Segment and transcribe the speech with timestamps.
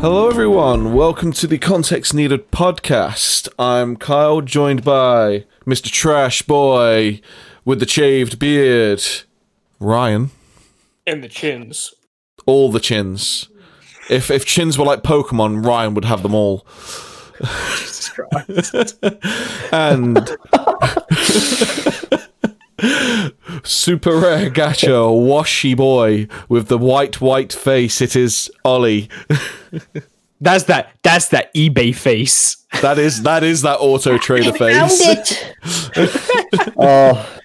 [0.00, 0.94] Hello, everyone.
[0.94, 3.48] Welcome to the Context Needed podcast.
[3.58, 5.90] I'm Kyle, joined by Mr.
[5.90, 7.20] Trash Boy
[7.64, 9.02] with the shaved beard,
[9.80, 10.30] Ryan.
[11.06, 11.92] And the chins.
[12.46, 13.48] All the chins.
[14.08, 16.64] If if chins were like Pokemon, Ryan would have them all.
[17.40, 18.98] Jesus Christ.
[19.72, 20.18] And
[23.64, 28.00] super rare gacha washy boy with the white white face.
[28.00, 29.08] It is Ollie.
[30.40, 32.56] that's that that's that eBay face.
[32.82, 35.34] That is that is that auto trader face.
[36.80, 37.38] Oh,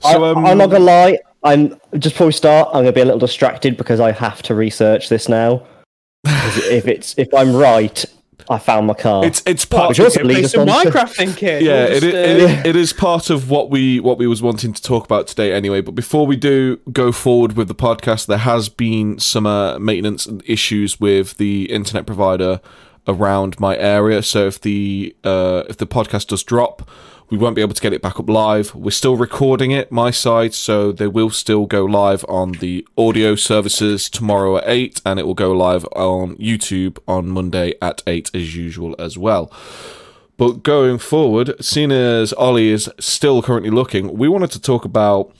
[0.00, 1.18] So, I, um, I'm not gonna lie.
[1.44, 2.68] I'm just before we start.
[2.68, 5.64] I'm gonna be a little distracted because I have to research this now.
[6.24, 8.04] if it's if I'm right,
[8.48, 9.24] I found my car.
[9.24, 9.98] It's it's part.
[9.98, 11.62] Also Play leads some Minecraft then, kid.
[11.62, 14.26] yeah, We'll it, just, it, uh, it, it is part of what we what we
[14.26, 15.80] was wanting to talk about today anyway.
[15.80, 20.28] But before we do go forward with the podcast, there has been some uh, maintenance
[20.46, 22.60] issues with the internet provider
[23.08, 24.22] around my area.
[24.22, 26.88] So if the uh, if the podcast does drop,
[27.32, 28.74] we won't be able to get it back up live.
[28.74, 33.36] We're still recording it my side, so they will still go live on the audio
[33.36, 38.30] services tomorrow at eight, and it will go live on YouTube on Monday at eight
[38.34, 39.50] as usual as well.
[40.36, 45.32] But going forward, seeing as Ollie is still currently looking, we wanted to talk about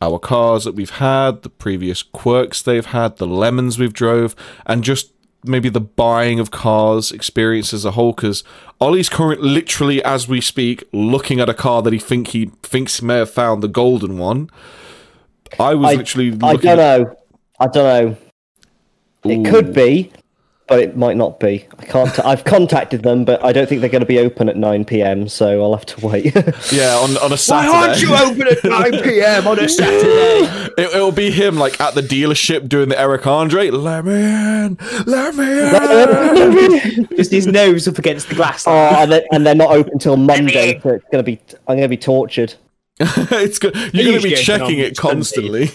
[0.00, 4.84] our cars that we've had, the previous quirks they've had, the lemons we've drove, and
[4.84, 5.09] just
[5.44, 8.12] maybe the buying of cars experience as a whole.
[8.12, 8.44] Because
[8.80, 13.00] Ollie's currently, literally as we speak, looking at a car that he think he thinks
[13.00, 14.50] he may have found the golden one.
[15.58, 16.70] I was I, literally looking.
[16.70, 17.16] I don't at- know.
[17.58, 18.16] I don't know.
[19.22, 20.10] It could be,
[20.70, 21.66] but it might not be.
[21.80, 22.18] I can't.
[22.24, 25.28] I've contacted them, but I don't think they're going to be open at 9 p.m.
[25.28, 26.32] So I'll have to wait.
[26.72, 27.72] Yeah, on on a Saturday.
[27.72, 29.46] Why aren't you open at 9 p.m.
[29.48, 30.72] on a Saturday?
[30.78, 33.70] It, it'll be him like at the dealership doing the Eric Andre.
[33.70, 37.08] Let me in, let me in.
[37.16, 38.64] Just his nose up against the glass.
[38.68, 41.40] oh, and, they, and they're not open till Monday, so it's going to be.
[41.66, 42.54] I'm going to be tortured.
[43.00, 43.74] it's good.
[43.92, 45.70] You're going to be checking it constantly.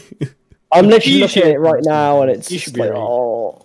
[0.72, 2.91] I'm literally You looking at should- it right now, and it's you should be like,
[2.91, 3.00] right.
[3.00, 3.64] oh,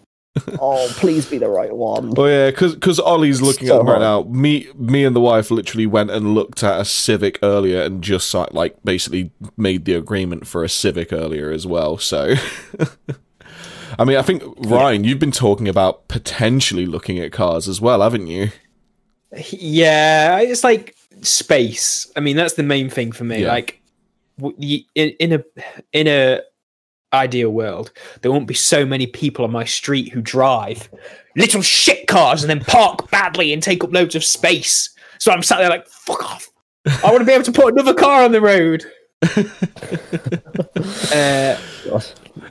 [0.61, 2.13] oh, please be the right one.
[2.17, 4.23] oh yeah, because Ollie's looking So at them right now.
[4.23, 8.33] Me, me and the wife literally went and looked at a Civic earlier, and just
[8.33, 11.99] like, like basically made the agreement for a Civic earlier as well.
[11.99, 12.35] So.
[13.99, 18.01] I mean, I think Ryan, you've been talking about potentially looking at cars as well,
[18.01, 18.51] haven't you?
[19.51, 22.11] Yeah, it's like space.
[22.17, 23.43] I mean, that's the main thing for me.
[23.43, 23.49] Yeah.
[23.53, 23.83] Like,
[24.39, 25.45] in, in a
[25.93, 26.41] in a
[27.13, 27.91] ideal world,
[28.23, 30.89] there won't be so many people on my street who drive
[31.37, 34.91] little shit cars and then park badly and take up loads of space.
[35.19, 36.49] So I'm sat there like, fuck off.
[36.87, 38.85] I want to be able to put another car on the road.
[41.13, 41.57] uh,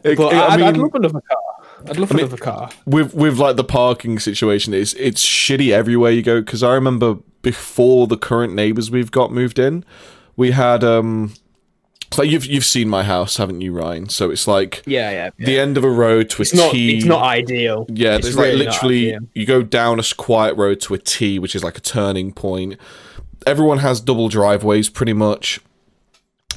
[0.03, 1.37] It- but it- I I, would mean- love another car.
[1.87, 2.69] I'd love mean- another car.
[2.85, 7.15] with with like the parking situation it's it's shitty everywhere you go because i remember
[7.41, 9.85] before the current neighbors we've got moved in
[10.35, 11.33] we had um
[12.11, 15.29] so you've you've seen my house haven't you ryan so it's like Yeah, yeah.
[15.37, 15.45] yeah.
[15.45, 16.73] the end of a road to a it's not.
[16.73, 17.85] It's not ideal.
[17.89, 20.97] yeah It's there's like really not literally you go down a quiet road to a
[20.97, 22.77] t which is like a turning point
[23.45, 25.59] everyone has double driveways pretty much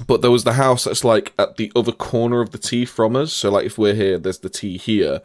[0.07, 3.15] but there was the house that's like at the other corner of the T from
[3.15, 3.31] us.
[3.33, 5.21] So like if we're here, there's the T here.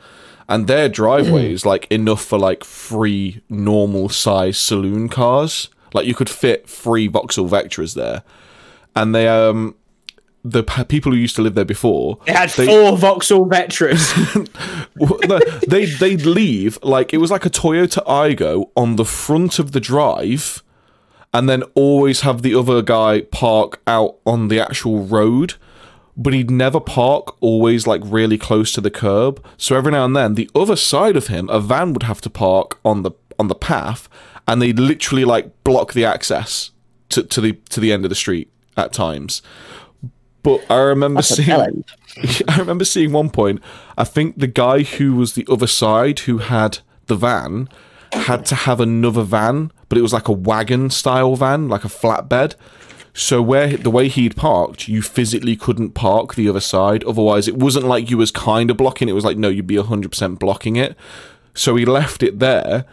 [0.50, 5.70] And their driveway is like enough for like three normal size saloon cars.
[5.94, 8.24] Like you could fit three Vauxhall Vectras there.
[8.94, 9.76] And they um
[10.44, 14.06] the p- people who used to live there before It had they- four Vauxhall Vectras.
[15.68, 19.80] they they'd leave like it was like a Toyota Aygo on the front of the
[19.80, 20.64] drive,
[21.34, 25.56] and then always have the other guy park out on the actual road.
[26.20, 29.44] But he'd never park always like really close to the curb.
[29.58, 32.30] So every now and then, the other side of him, a van would have to
[32.30, 34.10] park on the on the path,
[34.48, 36.72] and they'd literally like block the access
[37.10, 39.42] to, to the to the end of the street at times.
[40.48, 41.84] But I remember That's seeing.
[42.48, 43.62] I remember seeing one point.
[43.98, 47.68] I think the guy who was the other side, who had the van,
[48.14, 51.90] had to have another van, but it was like a wagon style van, like a
[51.90, 52.56] flatbed.
[53.14, 57.04] So where the way he'd parked, you physically couldn't park the other side.
[57.04, 59.10] Otherwise, it wasn't like you was kind of blocking.
[59.10, 60.96] It was like no, you'd be hundred percent blocking it.
[61.56, 62.86] So he left it there,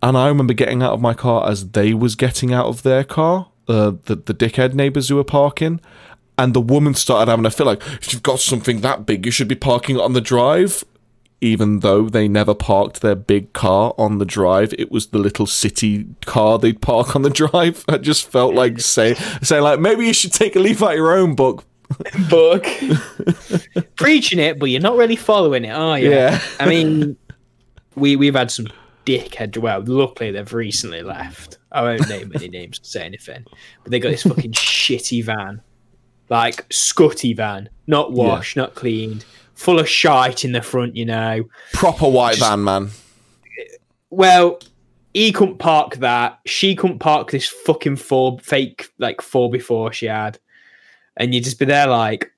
[0.00, 3.02] and I remember getting out of my car as they was getting out of their
[3.02, 3.48] car.
[3.66, 5.80] Uh, the the dickhead neighbors who were parking,
[6.38, 9.32] and the woman started having a feel like if you've got something that big, you
[9.32, 10.84] should be parking it on the drive.
[11.40, 15.46] Even though they never parked their big car on the drive, it was the little
[15.46, 17.84] city car they'd park on the drive.
[17.88, 21.12] I just felt like say saying like maybe you should take a leaf out your
[21.12, 21.64] own book.
[22.30, 22.66] book.
[23.96, 26.10] Preaching it, but you're not really following it, are you?
[26.10, 26.40] Yeah.
[26.58, 27.16] I mean,
[27.94, 28.68] we we've had some
[29.04, 29.56] dickhead.
[29.58, 31.58] Well, luckily they've recently left.
[31.72, 33.44] I won't name any names or say anything,
[33.82, 35.60] but they got this fucking shitty van,
[36.28, 39.24] like scutty van, not washed, not cleaned,
[39.54, 40.96] full of shite in the front.
[40.96, 42.90] You know, Proper white van, man.
[44.10, 44.58] well,
[45.12, 46.40] he couldn't park that.
[46.46, 50.38] She couldn't park this fucking four fake like four before she had,
[51.16, 52.30] and you'd just be there like,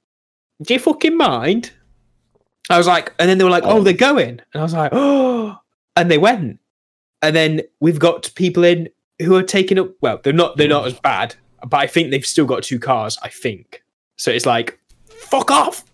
[0.62, 1.72] do you fucking mind?
[2.68, 3.82] I was like, and then they were like, oh, oh.
[3.82, 5.56] they're going, and I was like, oh,
[5.96, 6.60] and they went,
[7.22, 8.88] and then we've got people in
[9.20, 9.90] who are taking up.
[10.00, 10.88] Well, they're not they're not mm.
[10.88, 11.34] as bad,
[11.68, 13.18] but I think they've still got two cars.
[13.22, 13.82] I think
[14.16, 14.30] so.
[14.30, 14.78] It's like,
[15.08, 15.84] fuck off,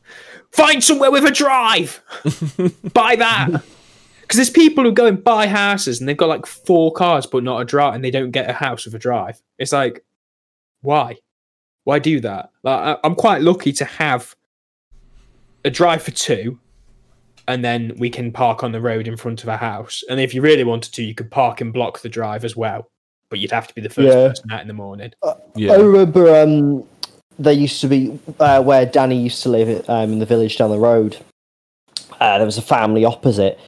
[0.51, 2.03] find somewhere with a drive,
[2.93, 3.49] buy that.
[4.21, 7.43] Because there's people who go and buy houses and they've got like four cars but
[7.45, 9.43] not a drive, and they don't get a house with a drive.
[9.59, 10.05] It's like,
[10.81, 11.17] why?
[11.85, 12.51] Why do that?
[12.63, 14.35] Like, I- I'm quite lucky to have
[15.65, 16.59] a drive for two,
[17.49, 20.03] and then we can park on the road in front of a house.
[20.09, 22.89] And if you really wanted to, you could park and block the drive as well.
[23.33, 24.29] But you'd have to be the first Yeah.
[24.29, 25.11] person out in the morning.
[25.25, 25.77] I Yeah.
[25.77, 26.85] remember um,
[27.39, 30.69] there used to be uh, where Danny used to live um, in the village down
[30.69, 31.17] the road.
[32.21, 33.59] Uh, there was a family opposite,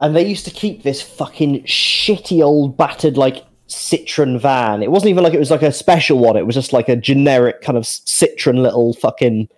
[0.00, 4.80] and they used to keep this fucking shitty old battered like Citroen van.
[4.80, 6.36] It wasn't even like it was like a special one.
[6.36, 9.48] It was just like a generic kind of Citroen little fucking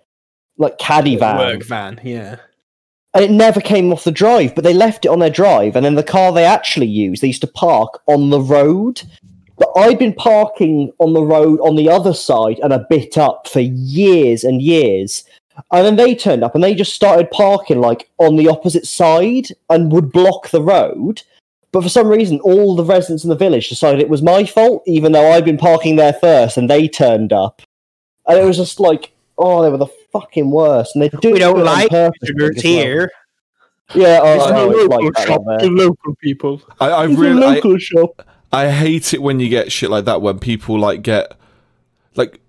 [0.57, 2.37] like caddy van Work van, yeah.
[3.13, 5.85] and it never came off the drive, but they left it on their drive, and
[5.85, 9.03] then the car they actually used, they used to park on the road.
[9.73, 13.47] But I'd been parking on the road on the other side and a bit up
[13.47, 15.23] for years and years.
[15.71, 19.47] And then they turned up and they just started parking like on the opposite side
[19.69, 21.21] and would block the road.
[21.71, 24.83] But for some reason, all the residents in the village decided it was my fault,
[24.85, 27.61] even though I'd been parking there first and they turned up.
[28.27, 30.95] And it was just like, oh, they were the fucking worst.
[30.95, 32.85] And they do We it don't on like purpose, visitors think, well.
[32.85, 33.11] here.
[33.95, 36.61] Yeah, oh, It's I a local like shop out to local people.
[36.79, 38.25] I, I It's a I, local shop.
[38.53, 41.35] I hate it when you get shit like that when people like get
[42.15, 42.39] like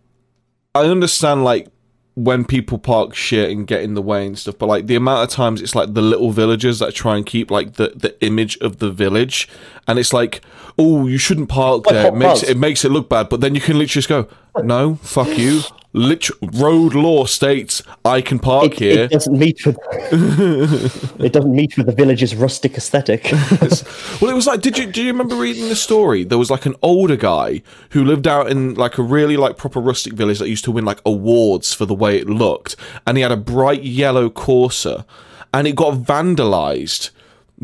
[0.75, 1.69] I understand like
[2.15, 5.25] when people park shit and get in the way and stuff, but like the amount
[5.25, 8.57] of times it's like the little villagers that try and keep like the, the image
[8.59, 9.49] of the village
[9.89, 10.41] and it's like,
[10.79, 12.07] oh, you shouldn't park Like there.
[12.09, 12.49] It makes Fuzz.
[12.51, 14.29] it makes it look bad, but then you can literally just go,
[14.63, 15.63] No, fuck you.
[15.97, 19.05] Lit- road law states I can park It, here.
[19.05, 19.79] it doesn't meet with
[21.21, 23.33] it doesn't meet with the village's rustic aesthetic.
[24.21, 26.25] Well, it was like, did you do you remember reading the story?
[26.25, 29.81] There was like an older guy who lived out in like a really like proper
[29.81, 32.77] rustic village that used to win like awards for the way it looked,
[33.07, 35.05] and he had a bright yellow Corsa,
[35.53, 37.11] and it got vandalized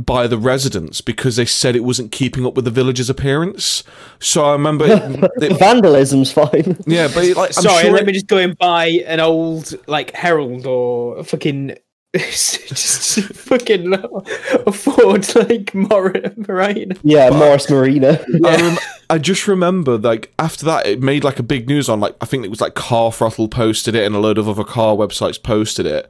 [0.04, 3.82] by the residents because they said it wasn't keeping up with the village's appearance.
[4.18, 4.92] So I remember, it,
[5.42, 6.76] it- Vandalism's fine.
[6.86, 9.20] yeah, but it, like, I'm Sorry, sure let it- me just go and buy an
[9.20, 11.76] old like Herald or a fucking
[12.14, 16.96] just fucking a Ford like Mor- Marina.
[17.04, 18.18] Yeah, Morris Marina.
[18.44, 18.78] I, rem-
[19.10, 22.26] I just remember like after that it made like a big news on like I
[22.26, 25.40] think it was like Car Throttle posted it and a load of other car websites
[25.40, 26.08] posted it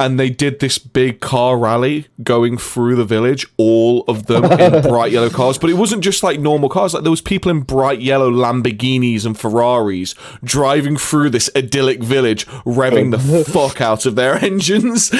[0.00, 4.82] and they did this big car rally going through the village all of them in
[4.88, 7.60] bright yellow cars but it wasn't just like normal cars like there was people in
[7.60, 10.14] bright yellow Lamborghinis and Ferraris
[10.44, 15.10] driving through this idyllic village revving the fuck out of their engines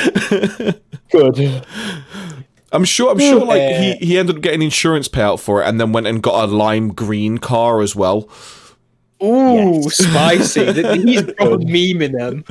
[1.11, 1.65] Good.
[2.71, 3.13] I'm sure.
[3.13, 3.45] I'm sure.
[3.45, 3.97] Like he, eh.
[4.01, 6.93] he ended up getting insurance payout for it, and then went and got a lime
[6.93, 8.29] green car as well.
[9.23, 9.97] Ooh, Yes.
[9.97, 10.73] spicy.
[10.73, 12.45] Th- He's probably memeing them.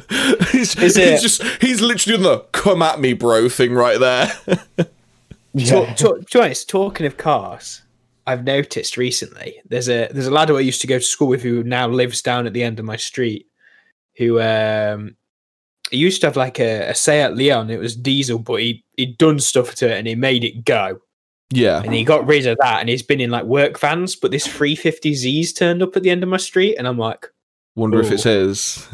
[0.52, 4.00] he's, Is he's it- just he's literally doing the "come at me, bro" thing right
[4.00, 4.32] there.
[5.54, 5.96] Yeah.
[5.96, 7.82] To, to, to be honest, talking of cars,
[8.28, 11.30] I've noticed recently there's a there's a lad who I used to go to school
[11.30, 13.48] with who now lives down at the end of my street.
[14.18, 15.16] Who um
[15.90, 17.72] he used to have like a, a Seat Leon.
[17.72, 21.00] It was diesel, but he he'd done stuff to it and he made it go.
[21.50, 24.16] Yeah, And he got rid of that, and he's been in like work vans.
[24.16, 27.26] But this 350Z's turned up at the end of my street, and I'm like,
[27.76, 28.14] wonder if Ooh.
[28.16, 28.88] it's his.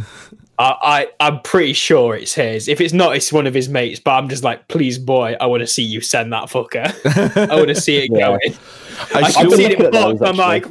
[0.60, 0.76] I,
[1.20, 2.68] I I'm pretty sure it's his.
[2.68, 4.00] If it's not, it's one of his mates.
[4.00, 6.94] But I'm just like, please, boy, I want to see you send that fucker.
[7.50, 8.28] I want to see it Yeah.
[8.28, 8.56] going.
[9.16, 10.22] I I still, can see it parked.
[10.22, 10.68] I'm like,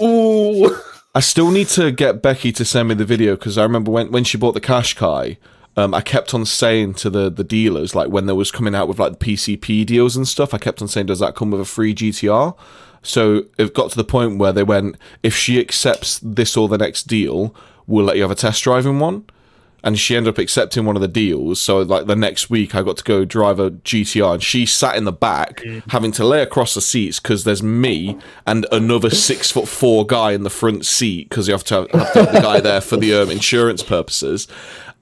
[0.00, 0.76] ooh.
[1.16, 4.12] I still need to get Becky to send me the video because I remember when
[4.12, 5.36] when she bought the cash Qashqai.
[5.76, 8.86] Um, I kept on saying to the, the dealers, like when there was coming out
[8.86, 11.60] with like the PCP deals and stuff, I kept on saying, "Does that come with
[11.60, 12.56] a free GTR?"
[13.02, 16.78] So it got to the point where they went, "If she accepts this or the
[16.78, 17.54] next deal,
[17.86, 19.24] we'll let you have a test drive in one."
[19.84, 21.60] and she ended up accepting one of the deals.
[21.60, 24.96] So like the next week, I got to go drive a GTR, and she sat
[24.96, 29.50] in the back, having to lay across the seats because there's me and another six
[29.50, 32.32] foot four guy in the front seat because you have to have, have to have
[32.32, 34.48] the guy there for the um, insurance purposes.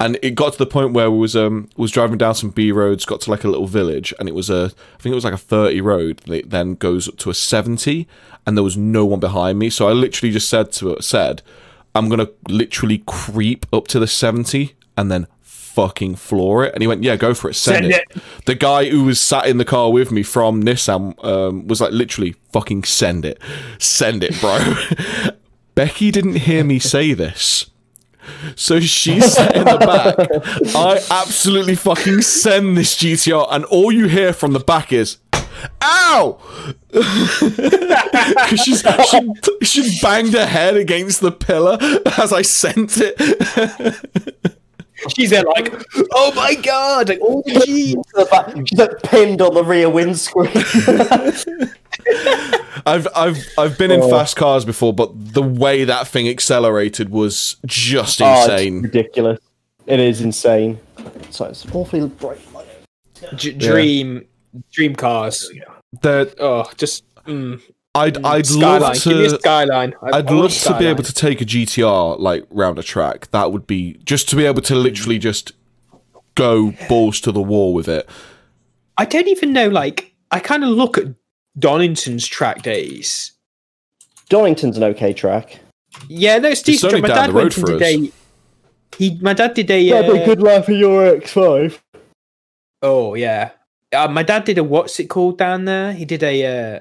[0.02, 2.72] And it got to the point where we was um was driving down some B
[2.72, 5.24] roads, got to like a little village, and it was a I think it was
[5.24, 6.18] like a thirty road.
[6.26, 8.08] That then goes up to a seventy,
[8.44, 9.70] and there was no one behind me.
[9.70, 11.42] So I literally just said to it, said,
[11.94, 16.74] I'm gonna literally creep up to the seventy and then fucking floor it.
[16.74, 18.22] And he went, Yeah, go for it, send, Send it.
[18.44, 21.92] The guy who was sat in the car with me from Nissan um, was like
[21.92, 23.40] literally fucking send it.
[23.78, 24.58] Send it, bro.
[25.74, 27.70] Becky didn't hear me say this.
[28.56, 30.16] So she sat in the back.
[30.76, 35.18] I absolutely fucking send this GTR, and all you hear from the back is,
[35.82, 36.38] "Ow!"
[36.92, 39.32] Because she's she,
[39.64, 41.78] she banged her head against the pillar
[42.18, 43.16] as I sent it.
[45.16, 45.72] She's there like,
[46.12, 47.94] oh my god, like, oh jeez.
[48.14, 50.52] The back- She's like pinned on the rear windscreen.
[52.86, 54.08] I've I've I've been in Oh.
[54.10, 58.82] fast cars before, but the way that thing accelerated was just Oh, insane.
[58.82, 59.38] ridiculous.
[59.86, 60.78] It is insane.
[61.30, 62.38] So it's awfully bright.
[63.36, 64.24] D- dream,
[64.72, 65.50] dream cars.
[66.02, 67.60] That Oh, just mm,
[67.94, 68.80] I'd I'd skyline.
[68.80, 69.38] love Give me a to.
[69.38, 69.94] skyline.
[70.02, 72.78] I- I'd I want love a to be able to take a GTR like round
[72.78, 73.30] a track.
[73.30, 75.52] That would be just to be able to literally just
[76.34, 78.08] go balls to the wall with it.
[78.96, 79.68] I don't even know.
[79.68, 81.06] Like, I kind of look at
[81.58, 83.32] Donington's track days.
[84.28, 85.60] Donington's an okay track.
[86.08, 86.92] Yeah, no, it's decent.
[86.94, 87.78] only My dad the went in for us.
[87.78, 88.12] today.
[88.96, 89.90] He, my dad did a.
[89.90, 91.78] That'd be a good laugh for your X5.
[92.82, 93.50] Oh yeah,
[93.92, 95.92] uh, my dad did a what's it called down there?
[95.92, 96.80] He did a uh,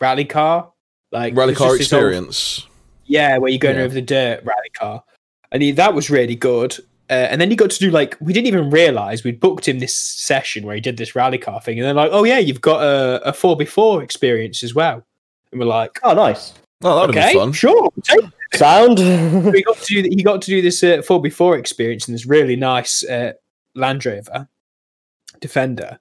[0.00, 0.72] rally car,
[1.10, 2.66] like Rally car just this old- experience.
[3.06, 3.82] yeah, where you're going Yeah.
[3.84, 5.04] over the dirt rally car,
[5.52, 6.76] and he, that was really good.
[7.12, 9.80] Uh, and then he got to do like we didn't even realize we'd booked him
[9.80, 12.62] this session where he did this rally car thing, and then like, oh yeah, you've
[12.62, 15.04] got a a four by four experience as well,
[15.50, 16.54] and we're like, Oh, nice.
[16.82, 17.52] Oh, that'd okay, be fun.
[17.52, 18.98] sure, take Sound.
[19.54, 22.14] he got to do he got to do this uh, four by four experience in
[22.14, 23.34] this really nice uh,
[23.74, 24.48] Land Rover
[25.38, 26.00] Defender,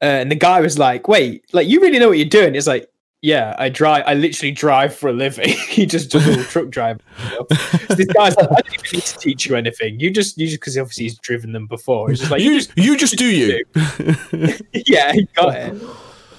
[0.00, 2.68] uh, and the guy was like, "Wait, like you really know what you're doing?" It's
[2.68, 2.88] like,
[3.22, 4.04] "Yeah, I drive.
[4.06, 7.02] I literally drive for a living." he just does all truck driving.
[7.88, 10.00] So this guy's like, "I don't even need to teach you anything.
[10.00, 12.08] You just, you just because obviously he's driven them before.
[12.10, 13.64] He's just like, you, you just, you just do you.
[14.86, 15.82] yeah, he got it.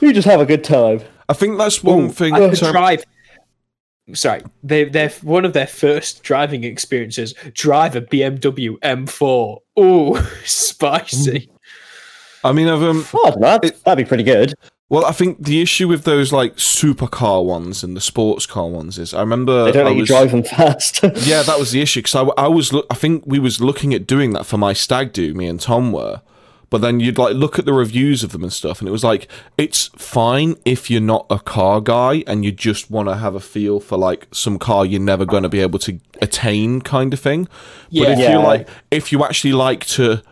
[0.02, 1.02] you just have a good time.
[1.28, 2.34] I think that's one Ooh, thing.
[2.34, 3.04] I could so- drive.
[4.14, 7.34] Sorry, they they're one of their first driving experiences.
[7.54, 9.58] Drive a BMW M4.
[9.78, 11.52] Oh, spicy.
[12.44, 13.48] I mean, I've um, Oh, I don't know.
[13.48, 14.56] That'd, It- that'd be pretty good.
[14.90, 18.98] Well, I think the issue with those like supercar ones and the sports car ones
[18.98, 21.04] is I remember They don't let you drive them fast.
[21.18, 23.94] yeah, that was the issue because I, I was look, I think we was looking
[23.94, 25.36] at doing that for my stag do.
[25.36, 26.22] Me and Tom were,
[26.72, 29.04] but then you'd like look at the reviews of them and stuff, and it was
[29.04, 29.28] like
[29.60, 33.40] it's fine if you're not a car guy and you just want to have a
[33.40, 37.20] feel for like some car you're never going to be able to attain kind of
[37.20, 37.48] thing.
[37.92, 38.32] Yeah, But if Yeah.
[38.32, 40.24] you like, if you actually like to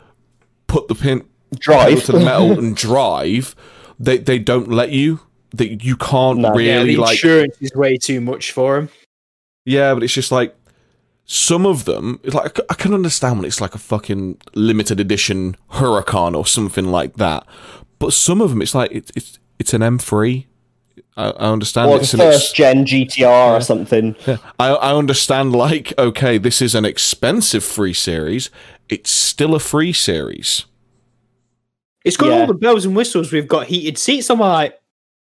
[0.66, 1.28] put the pin
[1.60, 2.04] Drive.
[2.06, 3.56] to the metal and drive,
[4.00, 5.20] they they don't let you.
[5.54, 6.58] That you can't No.
[6.58, 7.12] yeah, really the like.
[7.14, 8.90] insurance is way too much for him.
[9.66, 10.54] Yeah, but it's just like
[11.26, 12.20] some of them.
[12.24, 16.86] It's like I can understand when it's like a fucking limited edition Huracan or something
[16.88, 17.46] like that.
[18.00, 20.46] But some of them, it's like it's it's it's an M3.
[21.16, 24.16] I, I understand or the it's an first ex- gen GTR or something.
[24.28, 24.38] Yeah.
[24.60, 28.50] I I understand like okay, this is an expensive free series.
[28.90, 30.66] It's still a free series.
[32.08, 32.40] It's got Yeah.
[32.42, 33.32] all the bells and whistles.
[33.32, 34.30] We've got heated seats.
[34.30, 34.80] I'm like,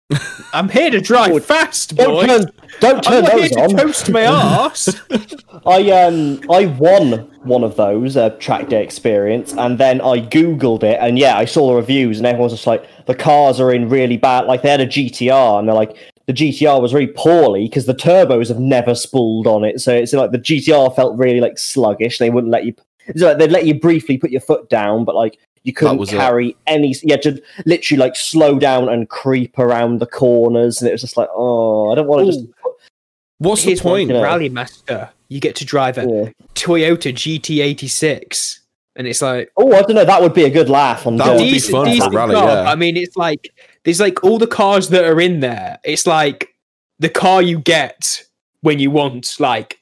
[0.53, 2.25] I'm here to drive fast, Don't boy.
[2.27, 2.45] turn,
[2.81, 3.69] don't turn not here those to on.
[3.77, 5.01] toast my ass.
[5.65, 10.83] I um I won one of those uh, track day experience, and then I googled
[10.83, 13.89] it, and yeah, I saw the reviews, and everyone's just like, the cars are in
[13.89, 14.41] really bad.
[14.45, 15.95] Like they had a GTR, and they're like,
[16.27, 20.13] the GTR was really poorly because the turbos have never spooled on it, so it's
[20.13, 22.17] like the GTR felt really like sluggish.
[22.19, 22.75] They wouldn't let you.
[23.15, 26.17] Like they'd let you briefly put your foot down, but like you couldn't was it.
[26.17, 26.89] carry any.
[27.03, 31.01] You had to literally like slow down and creep around the corners, and it was
[31.01, 32.45] just like, oh, I don't want to just.
[33.39, 34.07] What's Here's the point?
[34.09, 34.23] you know.
[34.23, 35.09] Rally Master.
[35.29, 36.29] You get to drive a Yeah.
[36.53, 38.59] Toyota GT86,
[38.95, 40.05] and it's like Oh, I don't know.
[40.05, 41.27] That would be a good laugh on that.
[41.35, 42.47] Would be fun for rally, car.
[42.63, 42.69] yeah.
[42.69, 43.51] I mean, it's like
[43.83, 45.79] there's like all the cars that are in there.
[45.83, 46.49] It's like
[46.99, 48.23] the car you get
[48.61, 49.79] when you want like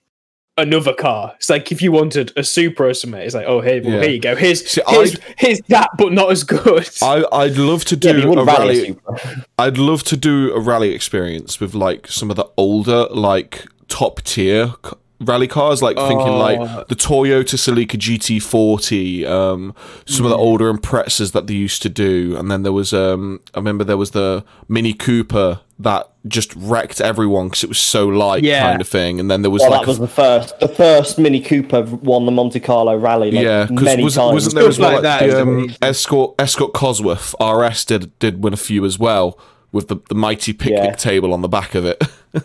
[0.58, 1.34] another car.
[1.38, 3.20] It's like if you wanted a Supra or something.
[3.22, 4.02] It's like, oh, here, well, Yeah.
[4.02, 4.36] here you go.
[4.36, 6.90] Here's See, here's, here's that, but not as good.
[7.02, 8.86] I I'd love to Yeah, do a rally a rally.
[8.88, 9.46] Supra.
[9.58, 14.22] I'd love to do a rally experience with like some of the older, like top
[14.24, 14.74] tier
[15.22, 16.38] rally cars, like thinking Oh.
[16.38, 19.74] like the Toyota Celica GT40, um,
[20.06, 23.40] some of the older Imprezas that they used to do, and then there was um,
[23.54, 28.08] I remember there was the Mini Cooper that just wrecked everyone because it was so
[28.08, 28.62] light, Yeah.
[28.70, 30.60] kind of thing, and then there was Well, like that was the first.
[30.60, 33.32] The first Mini Cooper won the Monte Carlo Rally.
[33.32, 35.76] Like, yeah, because was, wasn't there as Stuff well like like, that the um.
[35.82, 39.40] Escort Escort Cosworth RS did did win a few as well
[39.72, 40.96] with the, the mighty picnic Yeah.
[40.96, 42.02] table on the back of it.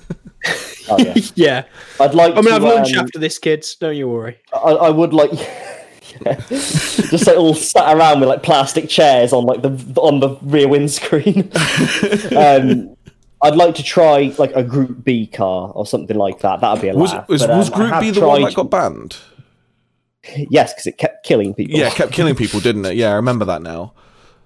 [0.88, 1.14] Oh, yeah.
[1.34, 1.64] yeah.
[2.00, 2.36] I'd like.
[2.36, 3.74] I'm gonna to, have lunch um, after this, kids.
[3.74, 4.38] Don't you worry.
[4.52, 5.32] I, I would like.
[6.24, 6.40] yeah.
[6.48, 10.68] Just like all sat around with like plastic chairs on like the on the rear
[10.68, 11.50] windscreen.
[12.36, 12.96] um,
[13.42, 16.60] I'd like to try like a Group B car or something like that.
[16.60, 17.28] That'd be a was laugh.
[17.28, 19.16] was, But, um, was Group B the one that got banned?
[20.50, 21.78] Yes, because it kept killing people.
[21.78, 22.96] Yeah, it kept killing people, didn't it?
[22.96, 23.92] Yeah, I remember that now.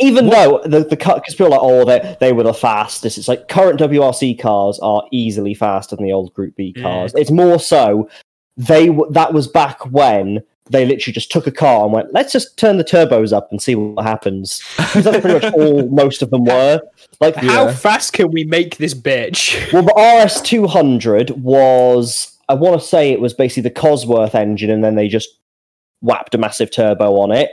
[0.00, 3.19] Even though the the because people are like, oh, they they were the fastest.
[3.19, 6.83] It's like current WRC cars are easily faster than the old Group B mm.
[6.83, 7.12] cars.
[7.14, 8.09] It's more so
[8.57, 12.57] they that was back when they literally just took a car and went, let's just
[12.57, 14.62] turn the turbos up and see what happens.
[14.76, 16.80] 'Cause that's pretty much all most of them were.
[17.21, 17.75] Like How Yeah.
[17.75, 19.73] fast can we make this bitch?
[19.73, 24.35] well, the RS two hundred was I want to say it was basically the Cosworth
[24.35, 25.28] engine, and then they just
[26.02, 27.50] whapped a massive turbo on it.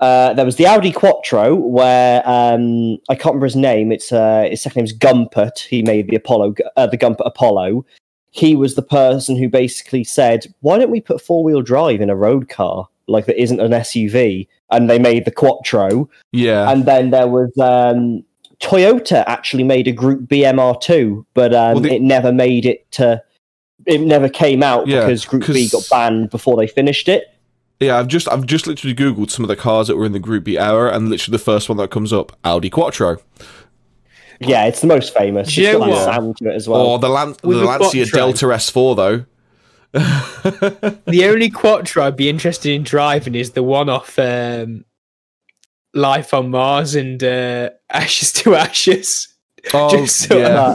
[0.00, 3.90] Uh, there was the Audi Quattro, where um, I can't remember his name.
[3.90, 5.58] It's uh, his second name's Gumpert.
[5.58, 7.84] He made the Apollo, uh, the Gumpert Apollo.
[8.30, 12.10] He was the person who basically said, "Why don't we put four wheel drive in
[12.10, 16.08] a road car like that isn't an SUV?" And they made the Quattro.
[16.30, 18.22] Yeah, And then there was um,
[18.60, 22.88] Toyota actually made a Group B MR2, but um, Well, the- it never made it
[22.92, 23.22] to.
[23.86, 27.34] It never came out Yeah, because Group B got banned before they finished it.
[27.80, 27.98] Yeah.
[27.98, 30.44] I've just I've just literally googled some of the cars that were in the Group
[30.44, 33.18] B era, and literally the first one that comes up, Audi Quattro,
[34.40, 35.54] Yeah, it's the most famous.
[35.54, 36.14] Do you It's got know that what?
[36.14, 36.80] sound to it as well.
[36.80, 38.18] or the Lan- the the Lancia Quattro.
[38.18, 39.24] Delta S4 though.
[39.92, 44.84] the only Quattro I'd be interested in driving is the one off um,
[45.94, 49.28] Life on Mars and uh, Ashes to Ashes.
[49.74, 50.74] Oh, Just so- yeah.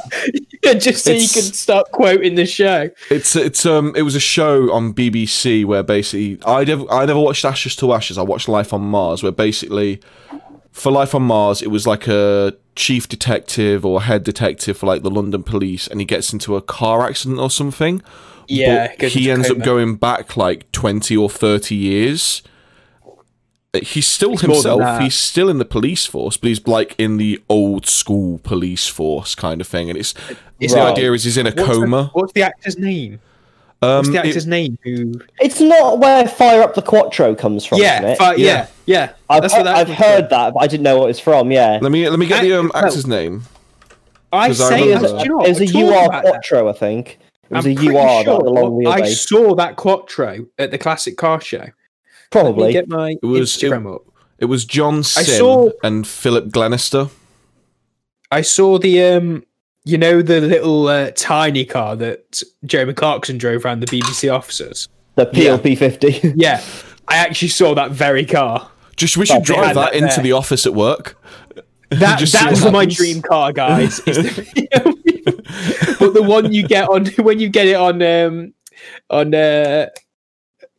[0.80, 2.90] Just so you can start quoting the show.
[3.10, 7.20] It's it's um it was a show on BBC where basically I never I never
[7.20, 8.18] watched Ashes to Ashes.
[8.18, 10.00] I watched Life on Mars, where basically
[10.72, 15.04] for Life on Mars it was like a chief detective or head detective for like
[15.04, 18.02] the London police, and he gets into a car accident or something.
[18.48, 22.42] Yeah, but he ends up going back like twenty or thirty years.
[23.82, 25.00] He's still more himself.
[25.02, 29.34] He's still in the police force, but he's like in the old school police force
[29.34, 29.90] kind of thing.
[29.90, 30.14] And it's,
[30.60, 30.92] Is the Right.
[30.92, 32.04] idea is he's in a What's coma.
[32.04, 33.20] The, what's the actor's name?
[33.82, 34.78] Um, What's the it- actor's name?
[34.84, 35.14] Who?
[35.42, 38.18] It's not where Fire Up the Quattro comes from, isn't Yeah, it?
[38.20, 38.46] fi- Yeah.
[38.46, 39.10] yeah, yeah.
[39.28, 41.52] I've, That's what I've comes heard that, but I didn't know what it's from.
[41.52, 43.44] Yeah, Let me let me get I- the um, well- actor's name.
[44.32, 45.24] I say, remember do that.
[45.26, 45.76] you know it was what?
[45.76, 46.30] a UR about that.
[46.32, 47.20] Quattro, I think.
[47.50, 50.78] It was I'm a UR, sure that, the long I saw that Quattro at the
[50.78, 51.66] classic car show.
[52.34, 52.74] Let me Probably.
[52.74, 54.02] get my It was- Instagram up.
[54.40, 57.08] It was John Simm saw- and Philip Glenister.
[58.32, 59.46] I saw the um,
[59.86, 64.88] you know, the little uh, tiny car that Jeremy Clarkson drove around the BBC offices.
[65.16, 66.34] The Peel P50.
[66.38, 66.62] Yeah,
[67.08, 68.70] I actually saw that very car.
[68.96, 71.22] Just we should drive that that into the office at work.
[71.90, 73.98] That Just see that's my dream car, guys.
[73.98, 78.54] the- but the one you get on when you get it on um
[79.12, 79.88] on uh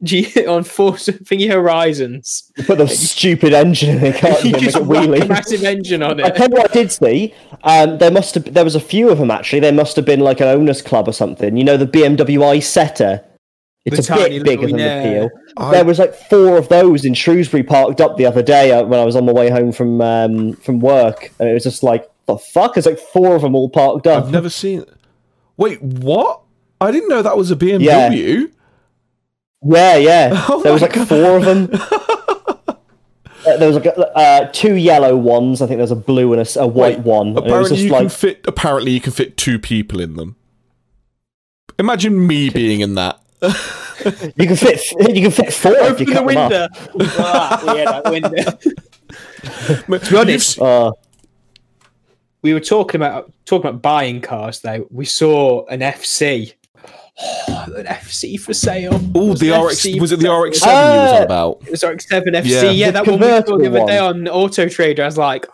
[0.05, 2.53] G on Forza Thingy Horizons.
[2.57, 4.51] You put the stupid engine in it, can't you?
[4.51, 5.29] You Make just it a wheelie.
[5.29, 6.37] massive engine on I it.
[6.37, 7.35] tell you what I did see.
[7.65, 9.61] Um, there must have there was a few of them actually.
[9.61, 11.57] There must have been like an owners club or something.
[11.57, 13.25] You know the BMW i7.
[13.87, 15.03] It's The a bit bigger than yeah.
[15.03, 15.31] the Peel.
[15.59, 18.83] I- There was like four of those in Shrewsbury parked up the other day uh,
[18.83, 21.83] when I was on my way home from um, from work, and it was just
[21.83, 22.75] like the fuck.
[22.75, 24.25] There's like four of them all parked up.
[24.25, 24.87] I've never seen.
[25.59, 26.41] Wait, what?
[26.81, 27.83] I didn't know that was a BMW.
[27.85, 28.47] Yeah,
[29.65, 30.45] yeah.
[30.49, 31.09] Oh there was like God.
[31.09, 31.71] four of them.
[33.47, 35.61] Uh, there was like uh, two yellow ones.
[35.61, 37.37] I think there was a blue and a white Wait, one.
[37.37, 38.41] And it was Apparently, you like can fit.
[38.47, 40.37] Apparently, you can fit two people in them.
[41.79, 43.21] Imagine me being in that.
[43.43, 46.95] you can fit you can fit four if you Open the cut them up.
[46.95, 47.15] window.
[47.19, 48.11] Ah, yeah, that
[49.89, 49.99] window.
[49.99, 50.93] to be honest- Uh,
[52.41, 54.87] we were talking about talking about buying cars though.
[54.91, 56.55] We saw an FC.
[57.19, 59.01] An FC for sale.
[59.15, 60.31] Oh, the RX FC was it the.
[60.33, 61.63] RX seven you was on Uh, about?
[61.67, 62.45] It was RX-7 FC.
[62.45, 62.71] Yeah.
[62.71, 65.03] Yeah, The that one we saw the convertible other day on Auto Trader.
[65.03, 65.47] I was like,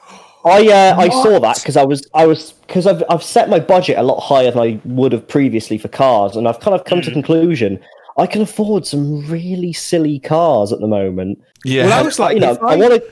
[0.45, 3.61] I uh, I saw that because I was I was because I've I've set my
[3.61, 6.85] budget a lot higher than I would have previously for cars, and I've kind of
[6.85, 7.79] come to the conclusion
[8.17, 11.43] I can afford some really silly cars at the moment.
[11.65, 13.05] Yeah, well, I was like, you know, I I- want to.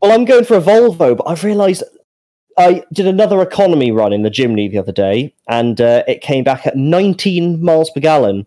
[0.00, 1.82] Well, I'm going for a Volvo, but I've realised
[2.58, 6.44] I did another economy run in the Jimny the other day, and uh, it came
[6.44, 8.46] back at 19 miles per gallon.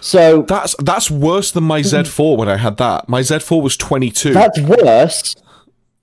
[0.00, 3.08] So That's that's worse than my Z4 when I had that.
[3.08, 4.32] My Z4 was 22.
[4.32, 5.34] that's worse.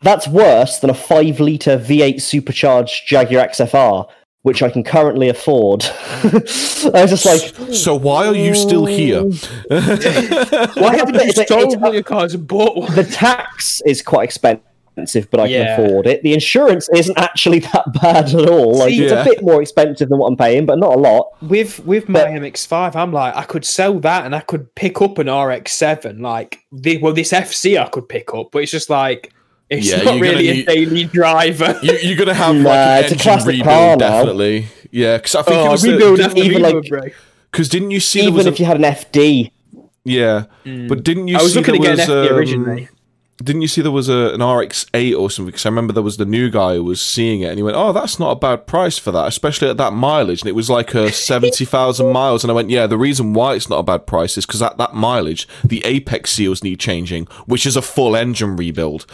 [0.01, 4.07] That's worse than a five liter V8 supercharged Jaguar XFR,
[4.41, 5.85] which I can currently afford.
[6.23, 9.23] I was just like, so why are you still here?
[9.69, 12.93] Why haven't you sold it's a- one of your cars and bought one?
[12.95, 14.63] the tax is quite expensive,
[14.95, 15.75] but I Yeah.
[15.75, 16.23] can afford it.
[16.23, 18.77] The insurance isn't actually that bad at all.
[18.79, 19.21] Like See- it's Yeah.
[19.21, 21.27] a bit more expensive than what I'm paying, but not a lot.
[21.41, 25.01] With with my But- MX5, I'm like, I could sell that and I could pick
[25.01, 26.21] up an RX7.
[26.21, 29.31] Like, the, well, this FC I could pick up, but it's just like
[29.69, 31.79] it's Yeah, not you're gonna really a daily driver.
[31.81, 33.97] You, you're gonna have Nah, like it's a an engine classic rebuild, car now.
[33.97, 34.67] definitely.
[34.91, 37.01] Yeah, because I think it oh, was the- rebuild didn't- even, rebuild, like- bro.
[37.51, 39.51] Because didn't you see there Even was if a, you had an FD,
[40.03, 40.43] yeah,
[40.87, 42.89] but didn't you I was see looking there to get an FD um, originally.
[43.43, 45.47] Didn't you see there was a, an RX8 or something?
[45.47, 47.75] Because I remember there was the new guy who was seeing it and he went,
[47.75, 50.69] "Oh, that's not a bad price for that, especially at that mileage." And it was
[50.69, 52.45] like a seventy thousand miles.
[52.45, 54.77] And I went, "Yeah, the reason why it's not a bad price is because at
[54.77, 59.05] that mileage, the apex seals need changing, which is a full engine rebuild."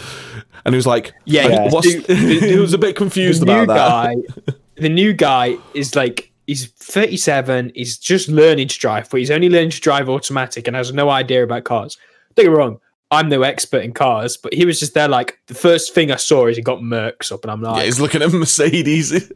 [0.66, 1.70] And he was like, Yeah, Yeah.
[1.72, 4.16] what's- he was a bit confused the new about that.
[4.46, 7.72] guy, the new guy is like he's 37.
[7.74, 11.10] He's just learning to drive, but he's only learning to drive automatic and has no
[11.10, 11.98] idea about cars.
[12.36, 12.80] Don't get me wrong.
[13.12, 15.10] I'm no expert in cars, but he was just there.
[15.10, 17.76] Like the first thing I saw is he got Mercs up, and I'm like, Yeah,
[17.78, 19.12] like, he's looking at Mercedes.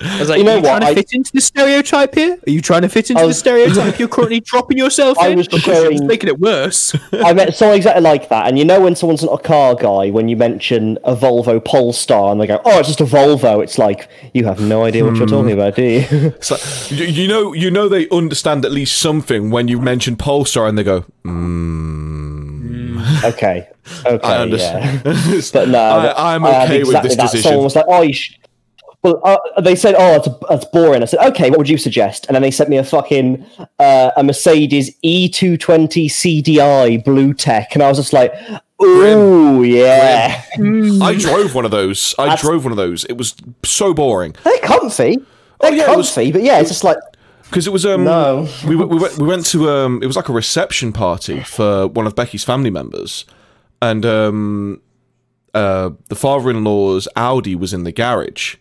[0.00, 2.14] I was like, You know are you what, trying to I- fit into the stereotype
[2.14, 2.38] here?
[2.46, 5.38] Are you trying to fit into I the stereotype you're currently dropping yourself I in?
[5.38, 6.94] was Because you're showing- making it worse.
[7.12, 8.46] I met someone exactly like that.
[8.46, 12.30] And you know when someone's not a car guy, when you mention a Volvo Polestar
[12.30, 15.16] and they go, "Oh, it's just a Volvo," it's like you have no idea what
[15.16, 16.06] you're talking about, do you?
[16.10, 20.14] It's like, you, you know, you know they understand at least something when you mention
[20.16, 22.33] Polestar and they go, mm,
[23.26, 23.68] okay,
[24.06, 25.00] okay, I yeah.
[25.52, 27.22] But no, I, I'm I had okay with this that.
[27.22, 27.42] decision.
[27.42, 28.38] Someone was like, "Oh, you sh-.
[29.02, 32.26] well, uh, they said, "Oh, that's, that's boring." I said, "Okay, what would you suggest?"
[32.26, 33.44] And then they sent me a fucking
[33.78, 38.32] uh, a Mercedes E220 CDI Blue Tech, and I was just like,
[38.82, 40.42] "Ooh, yeah,
[41.02, 42.14] I drove one of those.
[42.18, 43.04] I That's- drove one of those.
[43.04, 43.34] It was
[43.64, 45.18] so boring they're comfy."
[45.60, 46.98] They're yeah, it was- comfy, but yeah, it's just like
[47.54, 48.48] because it was um No.
[48.66, 52.04] we, we went we went to um it was like a reception party for one
[52.04, 53.24] of Becky's family members
[53.80, 54.80] and um
[55.54, 58.56] uh the father-in-law's Audi was in the garage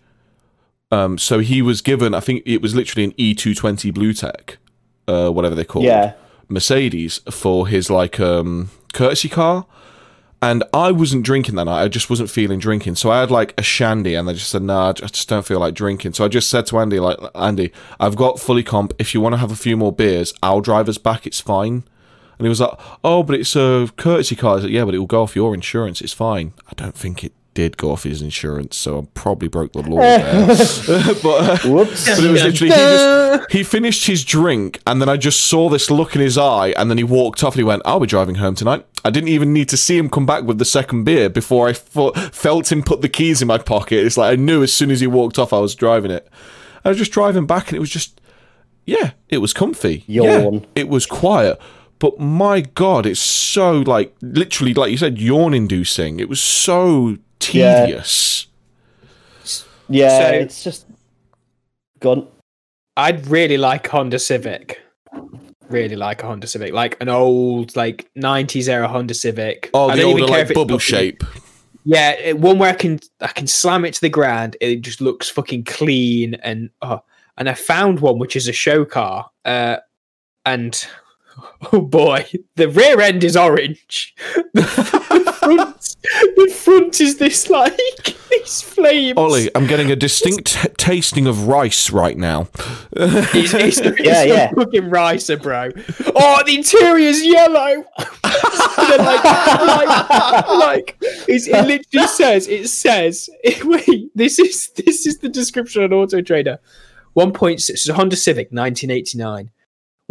[0.91, 4.59] um so he was given I think it was literally an E220 Blue Tech
[5.07, 6.13] uh whatever they call it yeah.
[6.47, 9.65] Mercedes for his like um courtesy car.
[10.43, 11.81] And I wasn't drinking that night.
[11.81, 12.95] I just wasn't feeling drinking.
[12.95, 15.61] So I had like a shandy and I just said, nah, I just don't feel
[15.61, 16.11] like drinking.
[16.15, 18.91] So I just said to Andy, like, Andy, I've got fully comp.
[18.99, 21.25] If you want to have a few more beers, I'll drive us back.
[21.25, 21.85] It's fine.
[22.37, 24.57] And he was like, oh, but it's a courtesy car.
[24.57, 26.01] I said, yeah, but it will go off your insurance.
[26.01, 26.51] It's fine.
[26.67, 28.75] I don't think it did go off his insurance.
[28.75, 30.45] So I probably broke the law there.
[31.23, 32.05] but, uh, Whoops.
[32.09, 35.69] but it was literally he just he finished his drink and then I just saw
[35.69, 38.07] this look in his eye and then he walked off and he went, "I'll be
[38.07, 41.03] driving home tonight." I didn't even need to see him come back with the second
[41.03, 44.05] beer before I fo- felt him put the keys in my pocket.
[44.05, 46.27] It's like I knew as soon as he walked off I was driving it.
[46.85, 48.19] I was just driving back and it was just
[48.85, 50.03] yeah, it was comfy.
[50.07, 50.65] Yeah, Yawn.
[50.75, 51.57] it was quiet.
[51.99, 56.19] But my god, it's so like literally like you said yawn inducing.
[56.19, 57.15] It was so Yeah.
[57.51, 58.47] Tedious.
[59.89, 60.85] Yeah, So- it's just
[61.99, 62.27] gone.
[62.95, 64.79] I'd really like Honda Civic.
[65.69, 69.69] Really like a Honda Civic, like an old, like '90s era Honda Civic.
[69.73, 70.79] Oh, I the don't older like bubble ugly.
[70.79, 71.23] shape.
[71.85, 74.55] Yeah, it- one where I can I can slam it to the ground.
[74.61, 77.01] It just looks fucking clean and oh,
[77.37, 79.29] and I found one which is a show car.
[79.45, 79.77] Uh,
[80.45, 80.85] and
[81.73, 82.25] oh boy,
[82.55, 84.13] the rear end is orange.
[86.97, 89.17] the front, the front is this like these flames.
[89.17, 92.47] Ollie, I'm getting a distinct t- tasting of rice right now.
[92.91, 94.51] It's, it's, it's Yeah, some yeah.
[94.51, 95.69] fucking ricer, eh, bro.
[96.15, 97.85] Oh, the interior's yellow.
[98.75, 103.29] Like, like, like it's, it literally says, it says,
[103.63, 106.59] wait, this is this is the description on Auto Trader.
[107.15, 109.51] 1.6, it's a Honda Civic, 1989.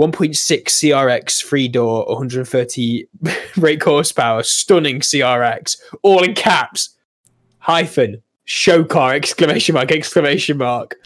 [0.00, 3.06] 1.6 CRX, three door, 130
[3.56, 6.96] brake horsepower, stunning CRX, all in caps.
[7.58, 10.96] Hyphen, show car, exclamation mark, exclamation mark.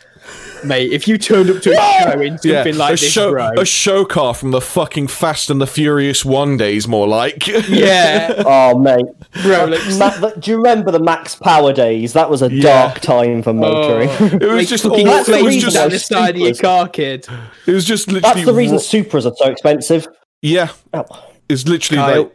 [0.66, 3.50] Mate, if you turned up to a show in something like a this, show, bro.
[3.58, 7.46] a show car from the fucking Fast and the Furious One days, more like.
[7.68, 9.04] yeah, Oh, mate.
[9.42, 9.66] bro.
[9.68, 9.76] Ma-
[10.18, 12.12] the- do you remember the Max Power days?
[12.14, 12.62] That was a Yeah.
[12.88, 14.08] dark time for motoring.
[14.10, 16.40] oh, It was like just fucking all- That's the flames reason down the side of
[16.40, 17.26] your car, kid.
[17.66, 18.34] it was just literally.
[18.34, 20.06] That's the reason ro- Supras are so expensive.
[20.42, 21.04] yeah, Oh.
[21.48, 22.32] it's literally Kyle.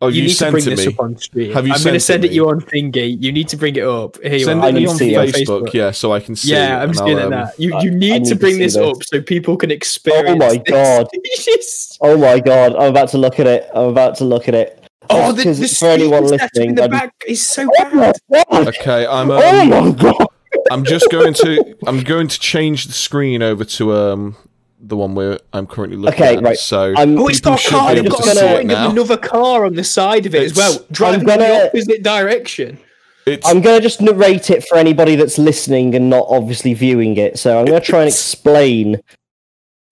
[0.00, 0.06] Like.
[0.06, 0.92] Oh, you, you, need to bring it this me.
[0.92, 1.52] up on stream.
[1.52, 3.22] Have you I'm going to send it it you on thingy.
[3.22, 4.16] You need to bring it up.
[4.22, 4.68] Here you Send are.
[4.70, 5.12] it me on to see.
[5.12, 6.52] Facebook, yeah, so I can see.
[6.52, 7.58] Yeah, I'm and just I'll, doing um, that.
[7.60, 8.86] You you need need to to bring see this this.
[8.86, 10.30] up so people can experience.
[10.42, 10.56] Oh my.
[10.56, 11.06] God.
[11.46, 11.98] Yes.
[12.00, 13.68] Oh my god, I'm about to look at it.
[13.74, 14.82] I'm about to look at it.
[15.10, 17.90] Oh, the, 'Cause the for anyone screen setup in the I'm- back is so Oh
[17.90, 18.14] bad.
[18.50, 18.68] god!
[18.68, 19.30] Okay, I'm.
[19.30, 20.26] Um, Oh Um, my god!
[20.70, 21.76] I'm just going to.
[21.86, 24.36] I'm going to change the screen over to um
[24.82, 26.42] the one where I'm currently looking Okay, at.
[26.42, 26.56] right.
[26.58, 27.88] So I'm, Oh, it's People got car.
[27.90, 28.90] be They've able got to a see it now.
[28.90, 32.78] another car on the side of it as well, driving in gonna- the opposite direction.
[33.26, 33.46] it's.
[33.46, 37.38] I'm going to just narrate it for anybody that's listening and not obviously viewing it.
[37.38, 39.00] So I'm going to try and explain.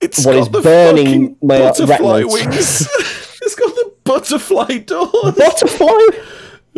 [0.00, 2.32] It's what got is the burning my, butterfly retinas.
[2.32, 2.88] wings.
[3.42, 5.34] it's got the butterfly doors.
[5.36, 6.00] Butterfly?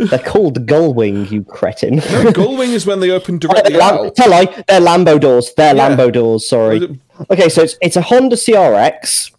[0.09, 2.01] They're called gullwing, you cretin.
[2.33, 4.17] Gull wing is when they open directly Lam- out.
[4.17, 5.53] tell I, they're Lambo doors.
[5.57, 5.89] They're Yeah.
[5.91, 6.49] Lambo doors.
[6.49, 6.99] Sorry.
[7.31, 9.31] Okay, so it's it's a Honda CRX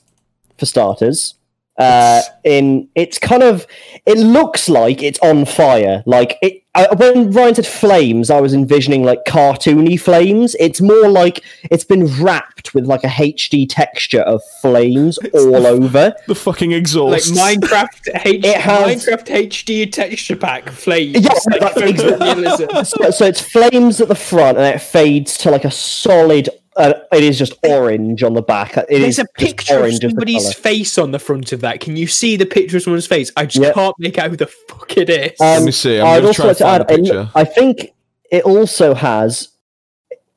[0.57, 1.35] for starters.
[1.77, 3.65] Uh, in it's kind of
[4.05, 6.03] it looks like it's on fire.
[6.05, 10.55] Like it I, when Ryan said flames, I was envisioning like cartoony flames.
[10.57, 16.13] It's more like it's been wrapped with like a HD texture of flames all over.
[16.27, 17.33] The fucking Like exhaust.
[17.33, 21.19] Minecraft H- It has- Minecraft HD texture pack flames.
[21.21, 22.85] Yeah, like that's photorealism.
[22.85, 26.47] So, so it's flames at the front, and it fades to like a solid.
[26.77, 28.77] Uh, it is just orange on the back.
[28.77, 31.81] It is There's a picture of orange somebody's face on the front of that.
[31.81, 33.29] Can you see the picture of someone's face?
[33.35, 33.73] I just Yep.
[33.75, 35.37] can't make out who the fuck it is.
[35.39, 36.87] Let me see, I'm I'd gonna also try like to add.
[36.87, 37.29] find a it- picture.
[37.35, 37.93] I think
[38.31, 39.49] it also has.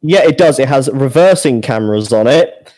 [0.03, 0.59] Yeah, it does.
[0.59, 2.73] It has reversing cameras on it.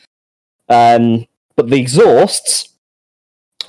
[0.68, 2.68] Um, but the exhausts,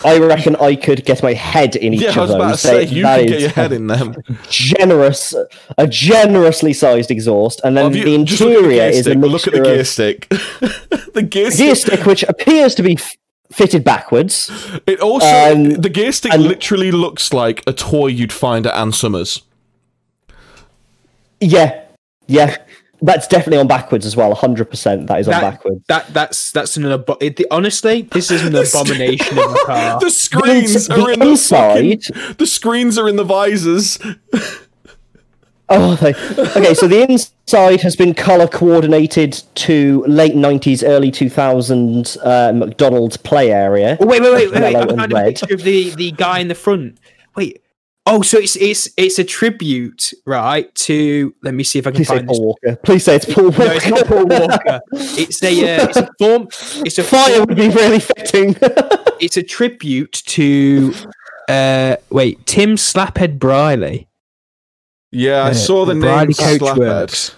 [0.05, 2.47] I reckon I could get my head in each yeah, I of was about to
[2.49, 2.61] those.
[2.61, 4.15] say you can get your head in them.
[4.49, 5.33] Generous,
[5.77, 9.13] a generously sized exhaust, and then Have you- the look at the interior is a
[9.15, 10.27] Look at the gear stick.
[11.13, 11.95] the gear gear stick.
[11.95, 13.15] stick, which appears to be f-
[13.51, 14.51] fitted backwards.
[14.85, 18.75] It also Um, the gear stick and- literally looks like a toy you'd find at
[18.75, 19.41] Ann Summers.
[21.39, 21.81] Yeah,
[22.27, 22.57] yeah,
[23.01, 24.33] that's definitely on backwards as well.
[24.33, 25.81] hundred percent, that is on That- backwards.
[25.87, 29.99] that that's that's an abo- it, honestly, this is an abomination of a car.
[30.01, 33.99] The screens the are in the inside- fucking, The screens are in the visors.
[35.69, 36.13] Oh, they,
[36.55, 36.73] okay.
[36.73, 43.51] So the inside has been color coordinated to late '90s, early 2000s uh, McDonald's play
[43.51, 43.97] area.
[43.99, 44.61] Oh, wait, wait, wait, wait!
[44.61, 44.71] wait.
[44.71, 46.97] Yellow I and found a picture of the the guy in the front.
[47.35, 47.61] Wait.
[48.09, 50.73] Oh, so it's it's it's a tribute, right?
[50.75, 52.37] To let me see if I can Please say find this.
[52.37, 52.75] Paul Walker.
[52.83, 53.59] Please say it's Paul Walker.
[53.65, 54.79] No, it's not Paul Walker.
[54.93, 56.47] It's a uh, it's a form.
[56.85, 58.55] It's a Fire would be really fitting.
[59.19, 60.93] It's a tribute to.
[61.49, 64.07] Uh, wait, Tim Slaphead Briley.
[65.11, 66.77] Yeah, I Yeah, saw the name Coach Slaphead.
[66.77, 67.35] Works.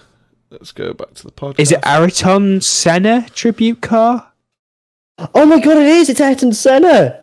[0.50, 1.58] Let's go back to the podcast.
[1.60, 4.30] Is it Ayrton Senna tribute car?
[5.34, 6.10] oh my god, it is.
[6.10, 7.22] It's Ayrton Senna.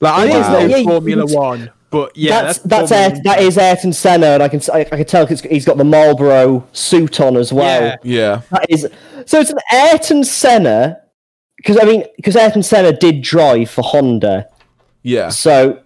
[0.00, 3.22] Like I It don't know yeah, you- Formula One, but yeah, that's that's, that's, Ayrton,
[3.24, 5.84] that is Ayrton Senna, and I can I, I can tell because he's got the
[5.84, 7.82] Marlboro suit on as well.
[7.82, 7.96] Yeah.
[8.02, 8.88] Yeah, That is
[9.26, 9.40] so.
[9.40, 10.98] It's an Ayrton Senna
[11.56, 14.48] because I mean because Ayrton Senna did drive for Honda,
[15.02, 15.28] yeah.
[15.30, 15.80] so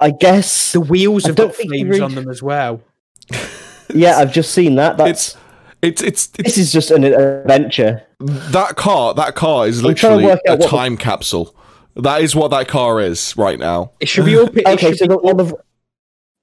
[0.00, 2.82] I guess The wheels I have don't got think flames read- on them as well.
[3.94, 4.96] yeah, I've just seen that.
[4.96, 5.36] That's
[5.82, 8.02] It's it's it's, this is just an adventure.
[8.18, 9.14] that car.
[9.14, 11.54] That car is I'm literally a out what the- time capsule.
[11.96, 13.92] That is what that car is right now.
[14.00, 14.54] It should be up.
[14.56, 15.56] It Okay, so be the, on the,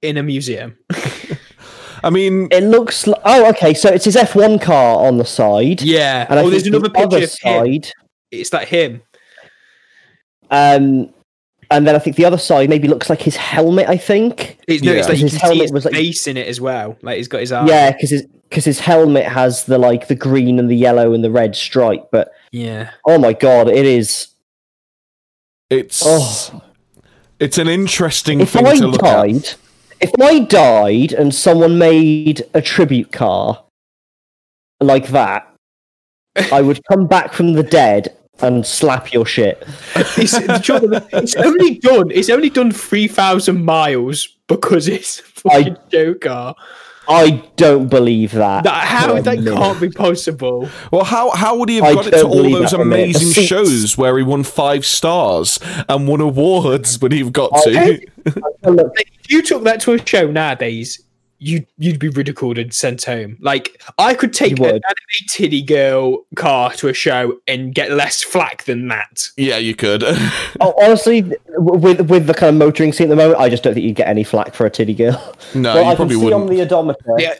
[0.00, 0.76] in a museum.
[2.04, 3.06] I mean, it looks.
[3.06, 3.74] Like, oh, okay.
[3.74, 5.82] So it's his F1 car on the side.
[5.82, 6.26] Yeah.
[6.28, 7.82] And I oh, there's think another the other picture of him.
[7.82, 7.92] side.
[8.30, 9.02] It's that him.
[10.50, 11.12] Um,
[11.70, 13.88] and then I think the other side maybe looks like his helmet.
[13.88, 14.58] I think.
[14.68, 16.96] It's, no, it's like His helmet his was like- face in it as well.
[17.02, 17.66] Like he's got his eye.
[17.66, 21.24] Yeah, because his because his helmet has the like the green and the yellow and
[21.24, 22.08] the red stripe.
[22.12, 22.90] But Yeah.
[23.06, 24.28] oh my god, it is.
[25.72, 26.62] It's Oh.
[27.38, 29.56] it's an interesting If thing I to look at.
[30.00, 33.64] if I died and someone made a tribute car
[34.80, 35.48] like that,
[36.52, 39.62] I would come back from the dead and slap your shit.
[40.16, 42.10] It's, the trouble is, it's only done.
[42.10, 46.54] It's only done three thousand miles because it's a fucking show car.
[47.08, 48.64] I don't believe that.
[48.64, 49.54] That how that minute.
[49.54, 50.68] can't be possible.
[50.90, 52.84] Well, how how would he have I got it to all those that for a
[52.84, 53.14] minute.
[53.14, 57.50] The amazing shows where he won five stars and won awards when he have got
[57.64, 57.70] to?
[57.70, 58.06] Okay.
[58.64, 61.02] Look, If you took that to a show nowadays,
[61.42, 63.36] you'd you'd be ridiculed and sent home.
[63.40, 64.82] Like I could take You an would.
[64.84, 69.28] anime titty girl car to a show and get less flack than that.
[69.36, 70.02] yeah, you could.
[70.60, 73.74] oh, honestly, with with the kind of motoring scene at the moment, I just don't
[73.74, 75.34] think you'd get any flack for a titty girl.
[75.54, 76.42] no, well, you I can probably see wouldn't.
[76.42, 77.14] on the odometer.
[77.18, 77.34] Yeah,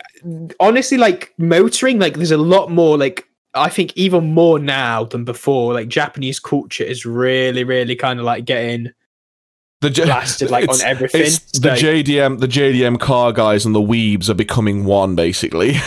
[0.61, 2.99] honestly, like motoring, like there's a lot more.
[2.99, 5.75] Like I think even more now than before.
[5.75, 8.93] Like Japanese culture is really, really kind of like getting
[9.83, 11.23] The J- blasted like on everything.
[11.23, 15.75] It's the JDM, the JDM car guys and the weebs are becoming one, basically.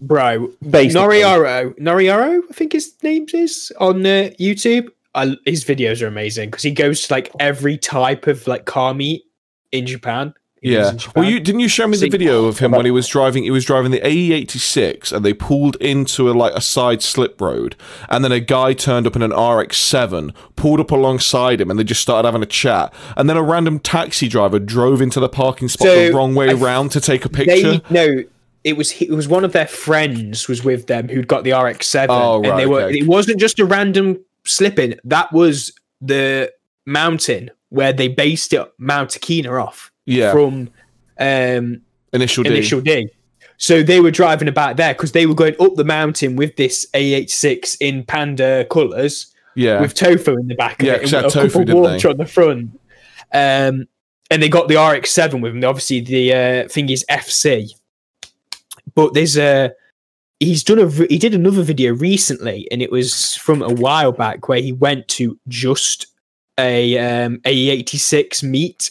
[0.00, 0.48] bro.
[0.68, 1.00] Basically.
[1.00, 4.88] Noriyaro, Noriyaro, I think his name is on uh, YouTube.
[5.14, 8.94] I, his videos are amazing because he goes to like every type of like car
[8.94, 9.24] meet
[9.72, 10.34] in Japan.
[10.62, 10.92] Yeah.
[11.16, 13.44] Well, you didn't you show me the video of him when he was driving?
[13.44, 17.76] He was driving the AE86, and they pulled into a like a side slip road,
[18.08, 21.84] and then a guy turned up in an RX7, pulled up alongside him, and they
[21.84, 22.92] just started having a chat.
[23.16, 26.50] And then a random taxi driver drove into the parking spot So, the wrong way
[26.50, 27.78] I- around to take a picture.
[27.78, 28.24] They no,
[28.64, 32.06] it was it was one of their friends was with them who'd got the RX-7,
[32.10, 32.82] Oh, and right, they were.
[32.82, 32.98] okay.
[32.98, 34.96] It wasn't just a random slipping.
[35.04, 36.52] That was the
[36.86, 40.70] mountain where they based it Mount Akina off yeah, from
[41.18, 41.82] um,
[42.12, 42.50] initial D.
[42.50, 43.08] Initial D.
[43.56, 46.86] So they were driving about there because they were going up the mountain with this
[46.94, 51.64] AE86 in panda colours yeah, with tofu in the back of Yeah, it, a tofu,
[51.64, 52.08] didn't water they?
[52.08, 52.80] on the front.
[53.32, 53.86] Um,
[54.30, 55.64] and they got the RX-7 with them.
[55.64, 57.70] Obviously, the uh, thing is FC.
[58.94, 59.72] But there's a
[60.38, 64.48] he's done a he did another video recently, and it was from a while back
[64.48, 66.06] where he went to just
[66.58, 68.90] a um, A86 meet.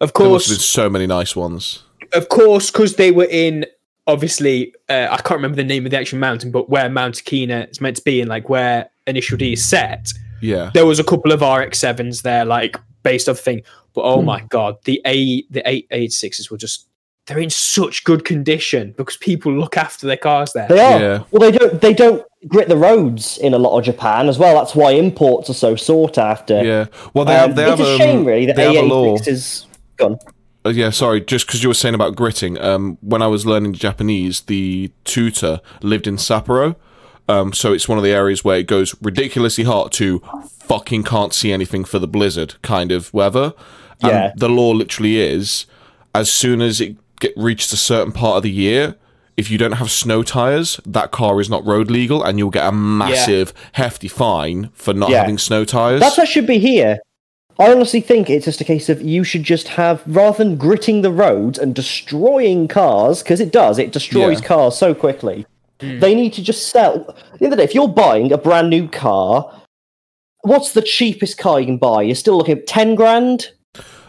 [0.00, 1.82] Of there must have been course, so many nice ones.
[2.14, 3.66] of course, because they were in
[4.06, 7.70] obviously uh, I can't remember the name of the actual mountain, but where Mount Akina
[7.70, 11.04] is meant to be, and like where Initial D is set Yeah, there was a
[11.04, 13.62] couple of RX sevens there, like based off the thing.
[13.94, 16.86] But oh my god, the A the eight eight sixes were just
[17.26, 20.66] they're in such good condition because people look after their cars there.
[20.68, 21.00] They are.
[21.00, 21.22] Yeah.
[21.30, 21.80] Well, they don't.
[21.80, 24.54] They don't grit the roads in a lot of Japan as well.
[24.54, 26.64] That's why imports are so sought after.
[26.64, 26.86] yeah.
[27.12, 27.56] Well, they Um, have.
[27.56, 29.16] They have it's a um, shame, really, that they have a law.
[29.18, 29.66] A86 is
[30.00, 30.18] gone.
[30.64, 32.58] Uh, yeah, sorry, just because you were saying about gritting.
[32.60, 36.76] Um, when I was learning Japanese, the tutor lived in Sapporo.
[37.28, 40.20] Um, so it's one of the areas where it goes ridiculously hot to
[40.58, 43.54] fucking can't see anything for the blizzard kind of weather.
[44.02, 44.32] And Yeah.
[44.36, 45.66] the law literally is
[46.14, 48.96] as soon as it get, reaches a certain part of the year,
[49.36, 52.66] if you don't have snow tires, that car is not road legal, and you'll get
[52.66, 55.20] a massive, hefty fine for not Yeah.
[55.20, 56.00] having snow tires.
[56.00, 56.98] That's what should be here.
[57.60, 61.02] I honestly think it's just a case of you should just have rather than gritting
[61.02, 63.78] the roads and destroying cars because it does.
[63.78, 64.46] It destroys Yeah.
[64.46, 65.44] cars so quickly.
[65.80, 66.00] Hmm.
[66.00, 67.14] They need to just sell.
[67.34, 69.50] At the end of the day, if you're buying a brand new car,
[70.40, 72.02] what's the cheapest car you can buy?
[72.02, 73.50] You're still looking at ten grand.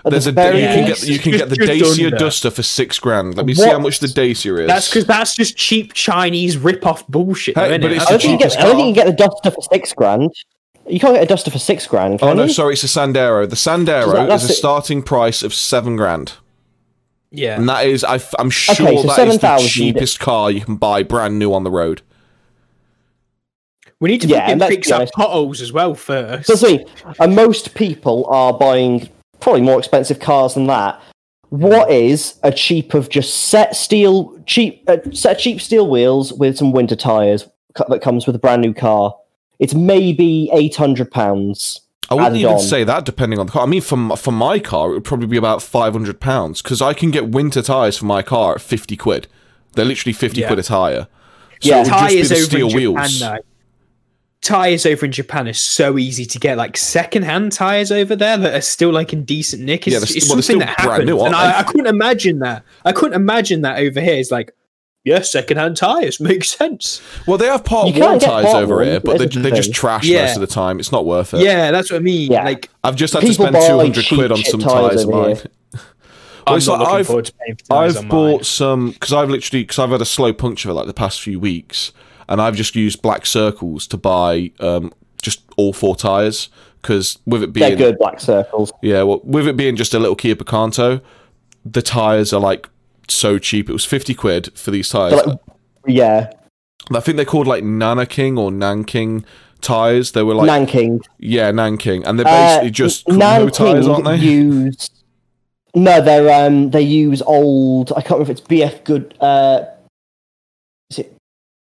[0.05, 2.09] There's the a you can get you can get the Dacia.
[2.17, 3.35] Duster for six grand.
[3.35, 4.67] Let me see how much the Dacia is.
[4.67, 7.55] That's because that's just cheap Chinese rip-off bullshit.
[7.55, 7.95] Hey, though, but innit?
[7.97, 8.59] it's I don't think you get.
[8.59, 10.31] I think you can get the Duster for six grand.
[10.87, 12.15] You can't get a Duster for six grand.
[12.15, 12.49] Oh, can Oh no, you?
[12.49, 13.49] sorry, it's a Sandero.
[13.49, 14.55] The Sandero that's is a it.
[14.55, 16.33] starting price of seven grand,
[17.31, 17.55] yeah.
[17.57, 19.67] and that is I, am sure so that is the 7,000.
[19.69, 22.01] cheapest car you can buy brand new on the road.
[23.99, 26.47] We need to Yeah, fucking and fix up our potholes as well first.
[26.47, 26.85] So see,
[27.19, 29.07] and most people are buying
[29.39, 30.99] probably more expensive cars than that.
[31.49, 36.33] What is a cheap of just set steel cheap a set of cheap steel wheels
[36.33, 37.47] with some winter tires
[37.89, 39.15] that comes with a brand new car?
[39.61, 41.79] It's maybe eight hundred pounds.
[42.09, 42.59] I wouldn't even on.
[42.59, 43.63] say that, depending on the car.
[43.63, 46.81] I mean, for for my car, it would probably be about five hundred pounds because
[46.81, 49.27] I can get winter tires for my car at fifty quid.
[49.75, 50.47] They're literally fifty Yeah.
[50.47, 51.07] quid a tire.
[51.61, 51.75] So Yeah.
[51.75, 53.19] it would tires over steel in wheels.
[53.19, 53.43] Japan though.
[54.41, 58.55] Tires over in Japan are so easy to get, like second-hand tires over there that
[58.55, 59.85] are still like in decent nick.
[59.85, 61.59] It's, Yeah, they're it's well, something still that happens, new, and I.
[61.59, 62.63] I couldn't imagine that.
[62.83, 64.15] I couldn't imagine that over here.
[64.15, 64.51] It's like,
[65.03, 67.01] yeah, second-hand tires makes sense.
[67.27, 69.73] Well, they have part You worn tires part over worn, here, but they, they just
[69.73, 70.25] trash Yeah.
[70.25, 70.79] most of the time.
[70.79, 71.41] It's not worth it.
[71.41, 72.31] Yeah, that's what I mean.
[72.31, 72.43] Yeah.
[72.43, 75.09] Like, I've just had to spend two hundred cheap quid on some tyres tires of
[75.09, 75.35] mine.
[75.35, 75.45] here.
[76.47, 78.43] I'm it's not like looking I've- forward to paying for tires I've on bought mine.
[78.43, 81.39] some because I've literally because I've had a slow puncture for like the past few
[81.39, 81.91] weeks,
[82.27, 86.49] and I've just used black circles to buy um, just all four tires
[86.81, 88.71] because with it being They're being good black circles.
[88.81, 91.01] yeah, well, with it being just a little Kia Picanto,
[91.63, 92.67] the tires are like
[93.07, 93.69] so cheap.
[93.69, 95.13] It was fifty quid for these tires.
[95.25, 95.39] Like-
[95.87, 96.31] Yeah,
[96.93, 99.25] I think they're called like Nana King or Nanking
[99.61, 100.11] tires.
[100.11, 101.01] They were like Nanking.
[101.19, 104.15] yeah, Nanking, and they're Uh, basically just no tires, aren't they?
[104.17, 104.89] Use
[105.73, 107.91] no, they're um they use old.
[107.93, 109.15] I can't remember if it's BF Good.
[109.21, 109.61] Uh,
[110.89, 111.15] is it?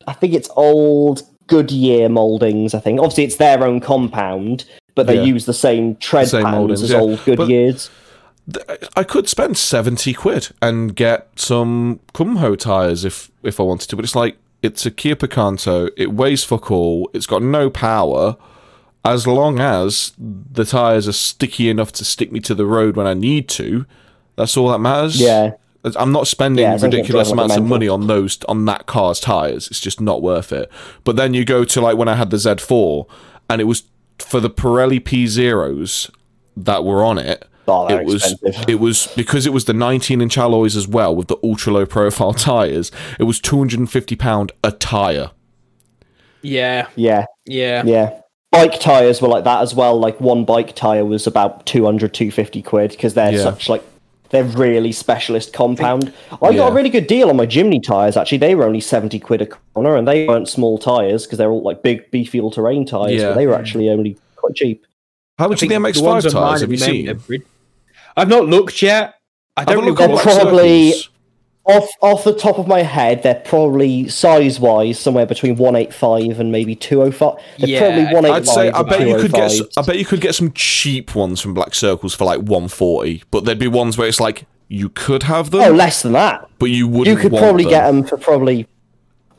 [0.07, 2.75] I think it's old Goodyear moldings.
[2.75, 4.65] I think obviously it's their own compound,
[4.95, 5.23] but they Yeah.
[5.25, 6.99] use the same tread Same patterns mouldings, as yeah.
[7.01, 7.91] old But- Goodyears.
[8.97, 13.97] I could spend seventy quid and get some Kumho tires if if I wanted to,
[13.97, 15.91] but it's like it's a Kia Picanto.
[15.97, 17.11] It weighs fuck all.
[17.13, 18.37] It's got no power.
[19.05, 23.07] As long as the tires are sticky enough to stick me to the road when
[23.07, 23.87] I need to,
[24.37, 25.19] that's all that matters.
[25.19, 25.53] yeah,
[25.97, 27.89] I'm not spending Yeah, as long as it ridiculous drives like a amounts of money
[27.89, 29.69] on those on that car's tires.
[29.69, 30.71] It's just not worth it.
[31.05, 33.07] But then you go to like when I had the Z4,
[33.49, 33.85] and it was
[34.19, 36.11] for the Pirelli P zeros
[36.57, 37.47] that were on it.
[37.89, 38.69] They're it was expensive.
[38.69, 41.87] it was because it was the 19 inch alloys as well with the ultra low
[41.87, 42.91] profile tires.
[43.19, 45.31] It was 250 pound a tire.
[46.43, 47.83] Yeah, Yeah, yeah.
[47.85, 48.21] yeah.
[48.53, 49.99] Bike tires were like that as well.
[49.99, 53.43] Like one bike tire was about 200, 250 quid because they're Yeah.
[53.43, 53.83] such like
[54.31, 56.13] they're really specialist compound.
[56.43, 56.57] I Yeah.
[56.59, 58.17] got a really good deal on my Jimny tires.
[58.17, 61.51] Actually, they were only 70 quid a corner, and they weren't small tires because they're
[61.51, 63.21] all like big beefy all terrain tires.
[63.21, 63.29] Yeah.
[63.31, 64.87] But they were actually only quite cheap.
[65.39, 66.61] How much are the ones MX5 on tires?
[66.63, 67.09] Have you at the moment seen?
[67.09, 67.43] are brid-
[68.17, 69.15] I've not looked yet.
[69.57, 71.11] I don't look They're probably- Circles.
[71.67, 76.51] Off off the top of my head, they're probably size wise somewhere between 185 and
[76.51, 77.35] maybe 205.
[77.59, 78.35] They're Yeah, probably 185.
[78.35, 79.69] I'd say I bet you could get 205s.
[79.77, 83.45] I bet you could get some cheap ones from Black Circles for like 140, but
[83.45, 86.49] there'd be ones where it's like you could have them, Oh, less than that.
[86.59, 87.09] but you wouldn't.
[87.09, 87.71] You could probably them.
[87.71, 88.67] get them for probably.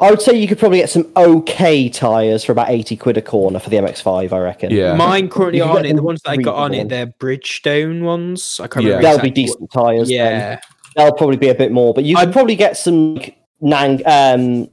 [0.02, 3.22] I would say you could probably get some okay tires for about 80 quid a
[3.22, 4.72] corner for the MX5, I reckon.
[4.72, 4.96] Yeah.
[4.96, 5.96] Mine currently You can on it.
[5.96, 8.60] The ones that I got on it, they're Bridgestone ones.
[8.62, 8.96] I can't Yeah.
[8.98, 9.18] remember.
[9.18, 10.00] They'll be decent tires.
[10.00, 10.42] what- then.
[10.42, 10.60] Yeah,
[10.98, 14.02] They'll probably be a bit more, but you could I'd- probably get some like, Nang,
[14.08, 14.68] um,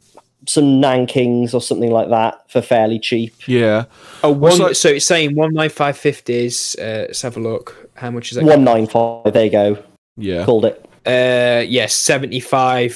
[0.47, 3.35] some Nankings or something like that for fairly cheap.
[3.47, 3.85] Yeah,
[4.25, 4.59] Oh, one.
[4.59, 6.75] like- so it's saying one nine five fifties.
[6.81, 7.91] Uh, let's have a look.
[7.95, 8.45] How much is that?
[8.45, 9.79] 195, there you go.
[10.17, 10.45] yeah.
[10.47, 10.83] Called it.
[11.07, 12.95] Uh, yes, seventy five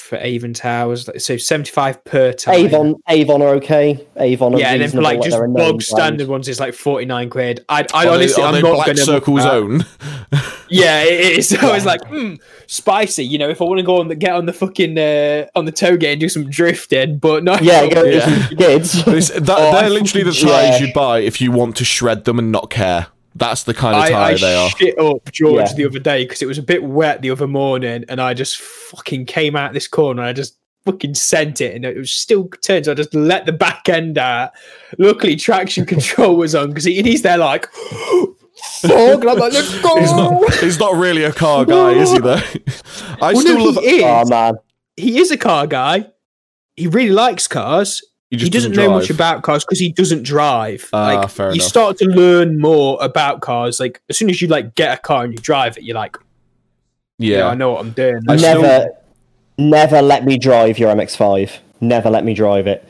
[0.00, 1.08] for Avon tires.
[1.18, 2.54] So seventy five per tire.
[2.56, 4.06] Avon, Avon are okay.
[4.16, 5.82] Avon are Yeah, and then for like just they're a known bog brand.
[5.82, 7.64] standard ones, it's like forty nine quid.
[7.68, 8.98] I, I Are honestly, they, are I'm they not Black gonna.
[8.98, 9.84] Circle's uh, own?
[10.72, 11.52] Yeah, it is.
[11.60, 12.34] I was like, hmm,
[12.68, 13.24] spicy.
[13.24, 15.64] You know, if I want to go on the get on the fucking uh, on
[15.64, 17.56] the touge and do some drifting, but no.
[17.60, 18.46] Yeah, go Yeah.
[18.56, 19.02] kids.
[19.02, 20.86] That- Oh, they're literally the fucking- tires yeah.
[20.86, 23.08] you buy if you want to shred them and not care.
[23.36, 24.66] That's the kind of I, tire I they are.
[24.66, 25.74] I shit up George Yeah.
[25.74, 28.58] the other day because it was a bit wet the other morning, and I just
[28.58, 30.22] fucking came out this corner.
[30.22, 32.86] And I just fucking sent it, and it was still turned.
[32.86, 34.50] So I just let the back end out.
[34.98, 38.90] Luckily, traction control was on because he, he's there like, fuck.
[39.22, 40.00] And I'm like, let's go.
[40.00, 40.54] He's not.
[40.54, 42.18] He's not really a car guy, is he?
[42.18, 42.34] Though.
[43.22, 43.76] I Well, still no, love.
[43.84, 44.02] he is.
[44.04, 44.54] Oh man,
[44.96, 46.06] he is a car guy.
[46.76, 48.02] He really likes cars.
[48.30, 50.88] He, He doesn't, doesn't know much about cars because he doesn't drive.
[50.92, 51.66] Ah, like fair you enough.
[51.66, 53.80] start to learn more about cars.
[53.80, 56.16] Like as soon as you like get a car and you drive it, you're like,
[57.18, 58.20] yeah, Yeah, I know what I'm doing.
[58.28, 58.88] I Like, still- never,
[59.58, 61.58] never let me drive your MX-5.
[61.82, 62.86] Never let me drive it.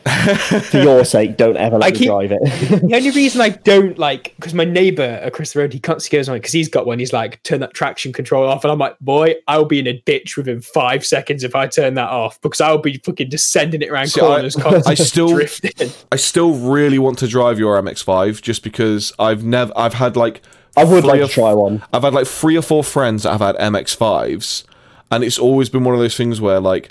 [0.71, 2.41] For your sake, don't ever let I me keep- drive it.
[2.83, 6.11] the only reason I don't like because my neighbor across the road he can't see
[6.17, 6.99] goes on because he's got one.
[6.99, 10.01] He's like, turn that traction control off, and I'm like, boy, I'll be in a
[10.03, 13.81] ditch within five seconds if I turn that off because I'll be fucking just sending
[13.83, 15.91] it around See, I- corners, constantly I still- drifting.
[16.11, 19.73] I still really want to drive your MX-5 just because I've never.
[19.77, 20.43] I've had like.
[20.77, 21.83] I would like or to try one.
[21.93, 24.65] I've had like three or four friends that have had MX5s,
[25.11, 26.91] and it's always been one of those things where like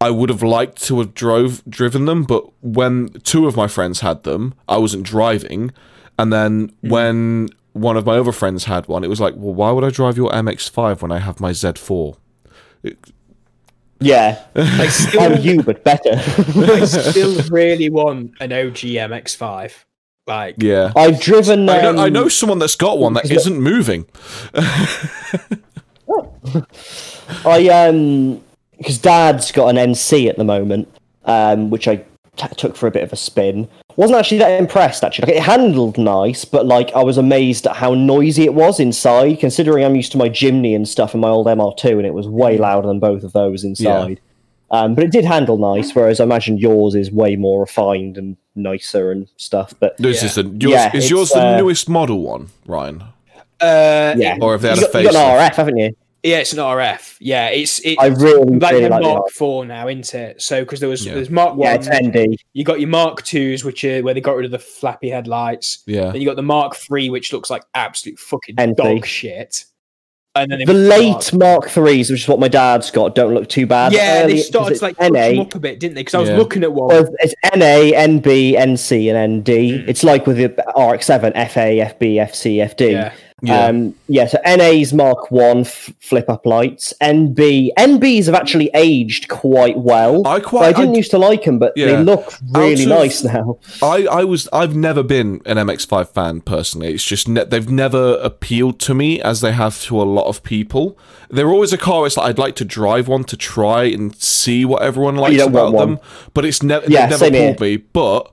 [0.00, 4.00] I would have liked to have drove driven them, but when two of my friends
[4.00, 5.72] had them, I wasn't driving,
[6.18, 9.70] and then when one of my other friends had one, it was like, well, why
[9.70, 12.16] would I drive your MX5 when I have my Z4?
[14.00, 16.12] Yeah, I still, I'm you, but better.
[16.14, 19.72] I still really want an OG MX5.
[20.26, 20.92] Like, Yeah.
[20.96, 21.68] I've driven.
[21.68, 24.06] I know, I um, know someone that's got one that is it- isn't moving.
[27.44, 28.42] I um
[28.80, 30.88] because Dad's got an NC at the moment,
[31.26, 31.96] um, which I
[32.36, 33.68] t- took for a bit of a spin.
[33.96, 35.04] Wasn't actually that impressed.
[35.04, 38.80] Actually, like, it handled nice, but like I was amazed at how noisy it was
[38.80, 39.38] inside.
[39.38, 42.26] Considering I'm used to my Jimny and stuff and my old MR2, and it was
[42.26, 44.20] way louder than both of those inside.
[44.72, 48.36] Um, but it did handle nice, whereas I imagine yours is way more refined and
[48.54, 49.74] nicer and stuff.
[49.80, 50.26] But This Yeah.
[50.28, 53.02] is the yours, Yeah, is yours the uh, newest model one, Ryan?
[53.60, 55.90] uh, yeah, Or if they had you a got, you got an RF, haven't you?
[56.22, 57.16] Yeah, it's an RF.
[57.20, 59.30] Yeah, it's it, I really, like really the like Mark RF.
[59.32, 60.42] Four now, isn't it?
[60.42, 61.14] So because there was Yeah.
[61.14, 62.36] there's Mark Yeah, One, it's ND.
[62.52, 65.82] you got your Mark Twos, which are where they got rid of the flappy headlights.
[65.86, 66.10] Yeah.
[66.12, 68.76] Then you got the Mark Three, which looks like absolute fucking NT.
[68.76, 69.64] dog shit.
[70.36, 73.48] And then The they- late Mark threes, which is what my dad's got, don't look
[73.48, 73.92] too bad.
[73.92, 75.40] yeah, Early- they 'cause started to like push them NA.
[75.40, 76.02] up a bit, didn't they?
[76.02, 76.36] Because I was Yeah.
[76.36, 76.86] looking at one.
[76.88, 79.48] Well, it's NA, NB, NC, and ND.
[79.72, 79.88] Mm.
[79.88, 82.92] It's like with the RX7, FA, FB, FC, FD.
[82.92, 83.12] yeah,
[83.42, 83.66] Yeah.
[83.66, 86.92] Um, yeah, so NA's Mark 1 f- flip up lights.
[87.00, 87.70] NB.
[87.78, 90.26] NBs have actually aged quite well.
[90.26, 90.66] I quite.
[90.66, 91.86] I didn't I, used to like them, but Yeah.
[91.86, 93.58] they look really of- nice now.
[93.82, 94.48] I, I was.
[94.52, 96.92] I've never been an MX5 fan personally.
[96.92, 100.42] It's just ne- they've never appealed to me as they have to a lot of
[100.42, 100.98] people.
[101.30, 102.06] They're always a car.
[102.06, 105.72] It's like I'd like to drive one to try and see what everyone likes about
[105.78, 105.98] them.
[106.34, 106.84] But it's never.
[106.88, 107.56] Yeah, they've never same here.
[107.60, 107.76] me.
[107.78, 108.30] But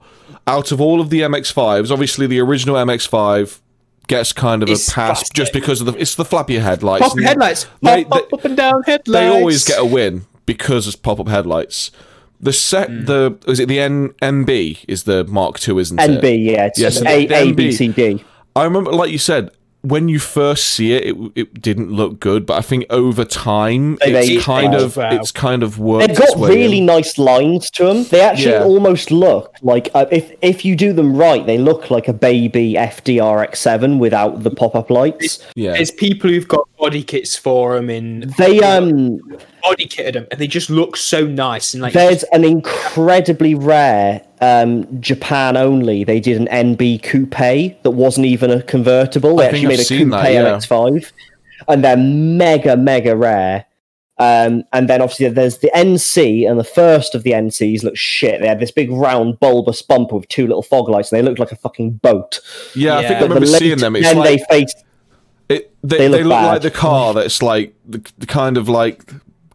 [0.47, 3.59] out of all of the MX5s, obviously the original MX5
[4.07, 5.35] gets kind of It's a pass busted.
[5.35, 5.93] just because of the.
[5.99, 7.07] It's the flappy headlights.
[7.07, 9.11] pop headlights, They- pop, pop, up and down headlights.
[9.11, 11.91] they always get a win because it's pop-up headlights.
[12.39, 13.05] The set, Hmm.
[13.05, 16.21] the is it the N NB is the Mark II, isn't it?
[16.21, 16.65] NB, yeah.
[16.67, 18.23] It's Yeah, so A, the A, NB B, C, D.
[18.55, 19.49] I remember, like you said,
[19.81, 23.97] when you first see it, it, it didn't look good, but I think over time,
[24.03, 25.11] They- it's they- kind oh, of wow.
[25.11, 26.07] it's kind of worked.
[26.07, 26.85] They've got its way really in.
[26.87, 28.03] nice lines to them.
[28.05, 28.63] They actually Yeah.
[28.63, 32.73] almost look like uh, if if you do them right, they look like a baby
[32.73, 35.39] FDRX7 without the pop up lights.
[35.55, 35.73] yeah.
[35.73, 39.19] There's people who've got body kits for them in They um
[39.69, 44.21] body kitted them, and they just look so nice and like there's an incredibly rare
[44.41, 46.03] um Japan only.
[46.03, 49.35] They did an NB coupe that wasn't even a convertible.
[49.37, 50.43] They I think actually I've made a coupe that, yeah.
[50.57, 51.11] MX5,
[51.67, 53.65] and they're mega mega rare.
[54.19, 58.41] Um, and then obviously there's the NC, and the first of the NCs looks shit.
[58.41, 61.37] They had this big round bulbous bumper with two little fog lights, and they looked
[61.39, 62.39] like a fucking boat.
[62.75, 63.19] yeah, I think I Yeah.
[63.19, 63.95] But the remember late- seeing them.
[63.95, 64.83] It's then like they faced
[65.49, 68.67] it, they, they they look look, like the car that's like the, the kind of
[68.67, 69.03] like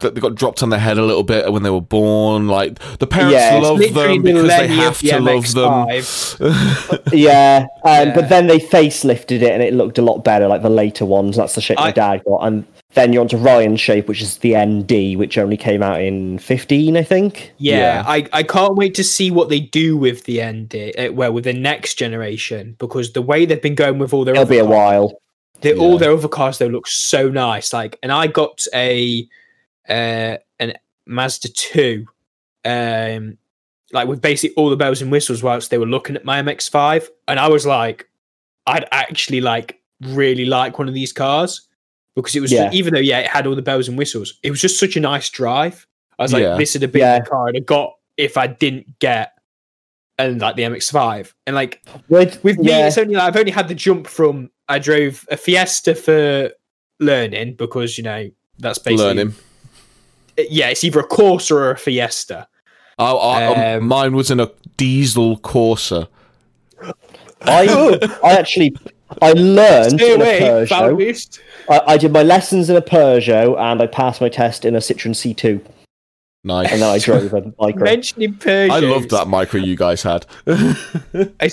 [0.03, 2.48] that they got dropped on their head a little bit when they were born.
[2.48, 7.03] Like the parents Yeah, love them because they have the to love them.
[7.12, 8.14] Yeah, um, Yeah.
[8.14, 11.36] but then they facelifted it and it looked a lot better, like the later ones.
[11.36, 12.40] That's the shape my I- dad got.
[12.46, 16.38] And then you're onto Ryan's shape, which is the ND, which only came out in
[16.38, 17.53] 15, I think.
[17.59, 18.05] Yeah, Yeah.
[18.07, 21.44] I, I can't wait to see what they do with the ND, uh, well, with
[21.44, 24.59] the next generation, because the way they've been going with all their It'll other be
[24.59, 25.22] a cars, while.
[25.62, 27.72] they, all their other cars though look so nice.
[27.72, 29.26] Like, and I got a
[29.88, 30.74] uh, an
[31.06, 32.06] Mazda two,
[32.64, 33.38] um,
[33.92, 37.08] like with basically all the bells and whistles whilst they were looking at my MX5,
[37.28, 38.08] and I was like,
[38.66, 41.68] I'd actually like really like one of these cars
[42.16, 42.70] because it was Yeah.
[42.72, 45.00] even though yeah it had all the bells and whistles, it was just such a
[45.00, 45.86] nice drive.
[46.18, 46.56] I was like, Yeah.
[46.56, 47.18] this would have been Yeah.
[47.20, 49.32] the car I'd have got if I didn't get
[50.18, 53.50] and like the MX5 and like With, with me, yeah, it's only like, I've only
[53.50, 56.50] had the jump from I drove a Fiesta for
[57.00, 59.34] learning because you know that's basically Learning.
[60.36, 62.48] Yeah, it's either a Corsa or a Fiesta.
[62.98, 66.08] I, I, Um, mine was in a diesel Corsa.
[66.82, 66.88] I,
[68.24, 68.74] I actually
[69.20, 71.40] I learned Stay in a Peugeot.
[71.68, 74.78] I, I did my lessons in a Peugeot and I passed my test in a
[74.78, 75.60] Citroen C2.
[76.44, 76.72] Nice.
[76.72, 77.82] And then I drove a Micra.
[77.84, 80.26] Mentioning Peugeot, I loved that Micra you guys had.
[80.46, 80.74] I,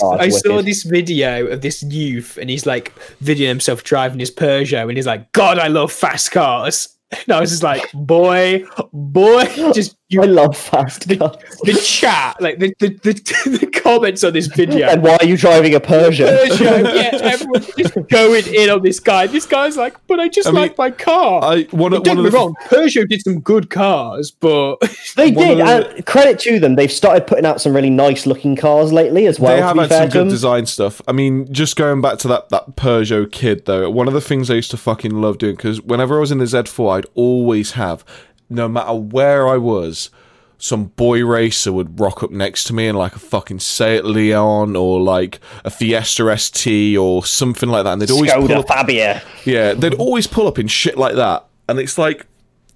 [0.02, 4.32] Oh, I saw this video of this youth, and he's like videoing himself driving his
[4.32, 8.64] Peugeot, and he's like, "God, I love fast cars." And I was just like, "Boy,
[8.94, 11.38] boy, just you." I love fast the, cars.
[11.64, 15.36] the chat, like the, the, the, the comments on this video, And why are you
[15.38, 16.48] driving a Peugeot?
[16.48, 19.26] Peugeot, yeah, everyone's just going in on this guy.
[19.28, 21.44] This guy's like, but I just I mean, like my car.
[21.44, 24.30] I one, of- Don't one get of me the wrong, Peugeot did some good cars,
[24.30, 24.78] but
[25.16, 26.76] They did, the- and credit to them.
[26.76, 29.56] They've started putting out some really nice looking cars lately as well.
[29.56, 30.30] they to have be had fair some good them.
[30.30, 31.02] design stuff.
[31.08, 34.52] I mean, just going back to that that Peugeot kid though, one of the things
[34.52, 37.72] I used to fucking love doing because whenever I was in the Z4, I'd always
[37.72, 38.06] have,
[38.50, 40.10] no matter where I was,
[40.58, 44.76] some boy racer would rock up next to me in like a fucking Seat Leon
[44.76, 49.24] or like a Fiesta ST or something like that, and they'd always pull up Fabia.
[49.46, 52.28] Yeah, they'd always pull up in shit like that, and it's like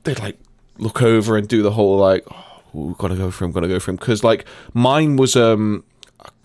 [0.04, 0.38] they'd like
[0.78, 2.26] look over and do the whole like,
[2.74, 5.84] oh, gotta go for him, gotta go for him, because like mine was um,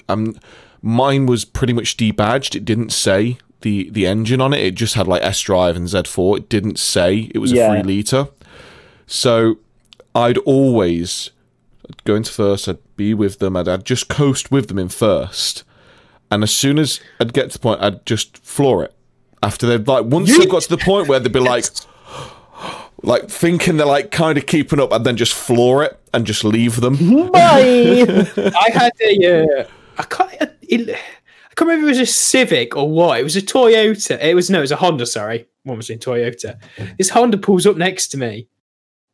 [0.08, 0.36] um,
[0.82, 2.56] mine was pretty much debadged.
[2.56, 4.60] It didn't say the the engine on it.
[4.60, 6.38] It just had like S drive and Z4.
[6.38, 7.72] It didn't say it was Yeah.
[7.72, 8.28] a three liter.
[9.06, 9.58] So
[10.14, 11.30] I'd always
[11.88, 12.68] I'd go into first.
[12.68, 13.56] I'd be with them.
[13.56, 15.64] I'd, I'd just coast with them in first,
[16.30, 18.94] and as soon as I'd get to the point, I'd just floor it.
[19.42, 21.64] After they've like once they've got to the point where they'd be like,
[23.02, 26.42] like thinking they're like kind of keeping up, and then just floor it and just
[26.44, 26.96] leave them.
[27.30, 28.16] Bye.
[28.36, 29.66] I had a, uh,
[29.98, 30.98] I can't, it,
[31.58, 33.18] can't remember if it was a Civic or what.
[33.18, 34.22] It was a Toyota.
[34.22, 35.04] It was no, it was a Honda.
[35.06, 36.00] Sorry, what was it?
[36.00, 36.58] Toyota.
[36.96, 38.46] This Honda pulls up next to me,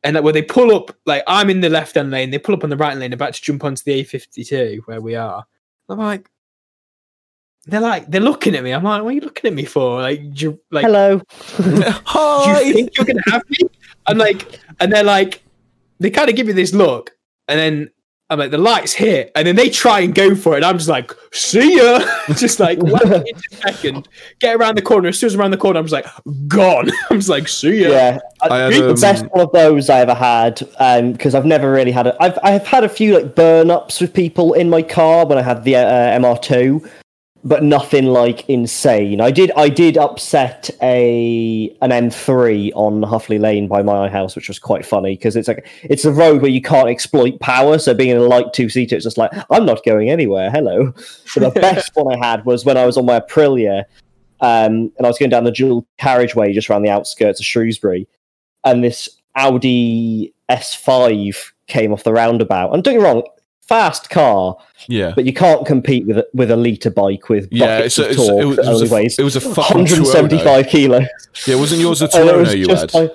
[0.02, 2.54] and like, when they pull up, like I'm in the left hand lane, they pull
[2.54, 5.44] up on the right lane, about to jump onto the A52 where we are.
[5.88, 6.28] I'm like,
[7.64, 8.72] they're like, they're looking at me.
[8.72, 10.02] I'm like, what are you looking at me for?
[10.02, 11.18] Like, do you, like, Hello.
[11.56, 13.58] do you think you're gonna have me?
[14.06, 15.42] I'm like, and they're like,
[15.98, 17.12] they kind of give me this look,
[17.48, 17.90] and then
[18.34, 20.56] I'm like, the lights hit, and then they try and go for it.
[20.56, 22.00] And I'm just like, see ya,
[22.36, 24.08] just like whack it into second,
[24.40, 25.08] get around the corner.
[25.08, 26.06] As soon as I'm around the corner, I'm just like,
[26.48, 26.90] gone.
[27.10, 27.88] I'm just like, see ya.
[27.88, 30.58] Yeah, I had, the um, best one of those I ever had
[31.12, 32.16] because I've never really had it.
[32.20, 35.42] I've I've had a few like burn ups with people in my car when I
[35.42, 36.90] had the uh, MR2,
[37.44, 39.20] but nothing like insane.
[39.20, 44.48] I did I did upset a an M3 on Huffley Lane by my house, which
[44.48, 47.78] was quite funny because it's like it's a road where you can't exploit power.
[47.78, 50.50] So being in a light two seater, it's just like I'm not going anywhere.
[50.50, 50.92] Hello.
[51.34, 53.84] But the best one I had was when I was on my Aprilia.
[54.40, 58.06] Um, and I was going down the dual carriageway just around the outskirts of Shrewsbury,
[58.62, 62.72] and this Audi S5 came off the roundabout.
[62.72, 63.22] And don't get me wrong,
[63.68, 64.56] fast car,
[64.88, 65.12] Yeah.
[65.14, 68.10] but you can't compete with a, with a liter bike with Yeah, it's a- of
[68.10, 71.04] it's torque it was- it was a- it was a 175 kilos.
[71.46, 72.92] Yeah, wasn't yours a was you had?
[72.94, 73.14] like-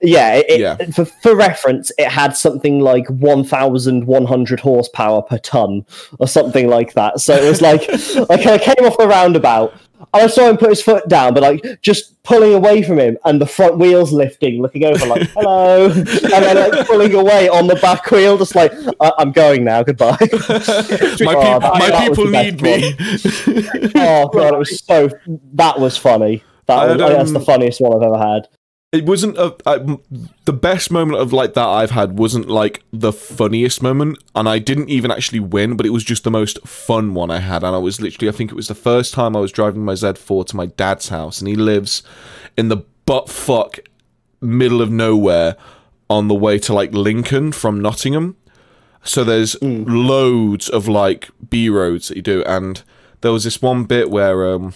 [0.00, 0.76] yeah, it, it- Yeah.
[0.94, 5.84] For, for reference, it had something like 1,100 horsepower per ton
[6.20, 7.20] or something like that.
[7.20, 7.88] So it was like,
[8.28, 9.74] like I came off the roundabout.
[10.14, 13.40] I saw him put his foot down, but like just pulling away from him and
[13.40, 15.90] the front wheels lifting, looking over like, hello.
[15.90, 19.82] and then like pulling away on the back wheel, just like, I- I'm going now,
[19.82, 20.16] goodbye.
[20.20, 22.94] my Oh, that- my that people need me.
[23.96, 25.08] oh, God, it was so,
[25.54, 26.42] that was funny.
[26.66, 28.48] That was, had, I that's the um, funniest one I've ever had.
[28.90, 29.98] It wasn't a, I,
[30.46, 34.58] the best moment of like that I've had wasn't like the funniest moment and I
[34.58, 37.74] didn't even actually win but it was just the most fun one I had and
[37.74, 40.46] I was literally I think it was the first time I was driving my Z4
[40.46, 42.02] to my dad's house and he lives
[42.56, 43.78] in the butt fuck
[44.40, 45.56] middle of nowhere
[46.08, 48.36] on the way to like Lincoln from Nottingham.
[49.02, 52.82] So there's loads of like B roads that you do and
[53.20, 54.72] there was this one bit where um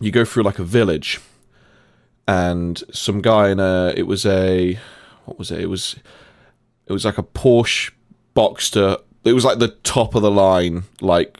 [0.00, 1.18] you go through like a village
[2.28, 4.78] and some guy in a it was a
[5.24, 5.60] what was it?
[5.60, 5.96] It was
[6.86, 7.92] it was like a Porsche
[8.34, 9.00] Boxster.
[9.24, 11.38] It was like the top of the line like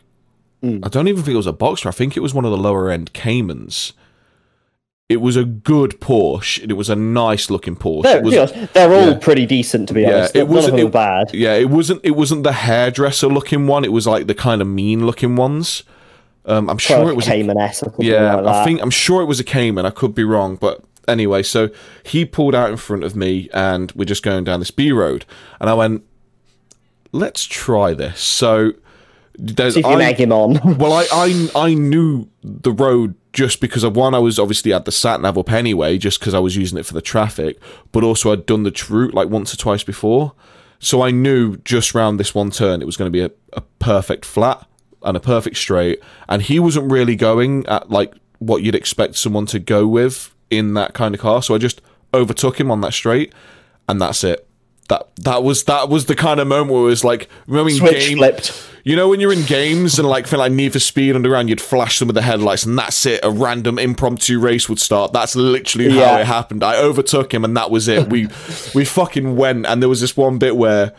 [0.62, 0.84] mm.
[0.84, 1.86] I don't even think it was a Boxster.
[1.86, 3.92] I think it was one of the lower end Caymans.
[5.08, 8.02] It was a good Porsche and it was a nice looking Porsche.
[8.02, 9.18] They're, was, they're all yeah.
[9.18, 10.34] pretty decent, to be Yeah, honest.
[10.34, 11.32] it wasn't- it- bad.
[11.32, 13.84] yeah it wasn't it wasn't the hairdresser looking one.
[13.84, 15.84] It was like the kind of mean looking ones
[16.46, 18.54] um, I'm sure it was a Cayman S yeah, like.
[18.54, 19.84] I think I'm sure it was a Cayman.
[19.84, 21.70] I could be wrong, but anyway, so
[22.04, 25.24] he pulled out in front of me, and we're just going down this B road,
[25.60, 26.04] and I went,
[27.10, 28.72] "Let's try this." So
[29.36, 30.60] there's See if you I- egg him on.
[30.78, 34.86] well, I, I I knew the road just because of one, I was obviously at
[34.86, 37.58] the sat nav up anyway, just because I was using it for the traffic,
[37.92, 40.32] but also I'd done the route like once or twice before,
[40.78, 43.60] so I knew just round this one turn it was going to be a, a
[43.78, 44.66] perfect flat
[45.06, 49.46] and a perfect straight, and he wasn't really going at like what you'd expect someone
[49.46, 51.80] to go with in that kind of car, so I just
[52.12, 53.32] overtook him on that straight,
[53.88, 54.46] and that's it.
[54.88, 57.76] That that was that was the kind of moment where it was like remember in
[57.76, 58.70] Switch game, flipped.
[58.84, 61.60] you know when you're in games and like feel like Need for Speed Underground, you'd
[61.60, 63.20] flash them with the headlights, and that's it.
[63.24, 65.12] A random impromptu race would start.
[65.12, 66.62] That's literally how it happened.
[66.62, 68.08] I overtook him, and that was it.
[68.08, 68.26] We
[68.74, 70.92] we fucking went, and there was this one bit where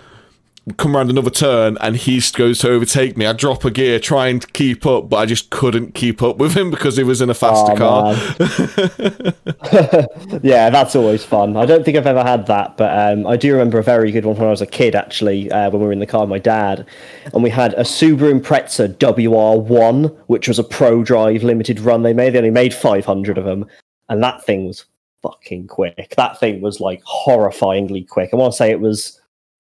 [0.76, 3.26] come around another turn, and he goes to overtake me.
[3.26, 6.56] I drop a gear, try and keep up, but I just couldn't keep up with
[6.56, 8.14] him because he was in a faster Oh, car.
[10.44, 11.56] yeah, that's always fun.
[11.56, 14.26] I don't think I've ever had that, but um, I do remember a very good
[14.26, 16.30] one when I was a kid, actually, uh, when we were in the car with
[16.30, 16.86] my dad.
[17.34, 22.34] And we had a Subaru Impreza WR1, which was a Prodrive limited run they made.
[22.34, 23.66] They only made 500 of them.
[24.10, 24.86] And that thing was
[25.22, 26.14] fucking quick.
[26.18, 28.32] That thing was like horrifyingly quick.
[28.34, 29.17] I want to say it was.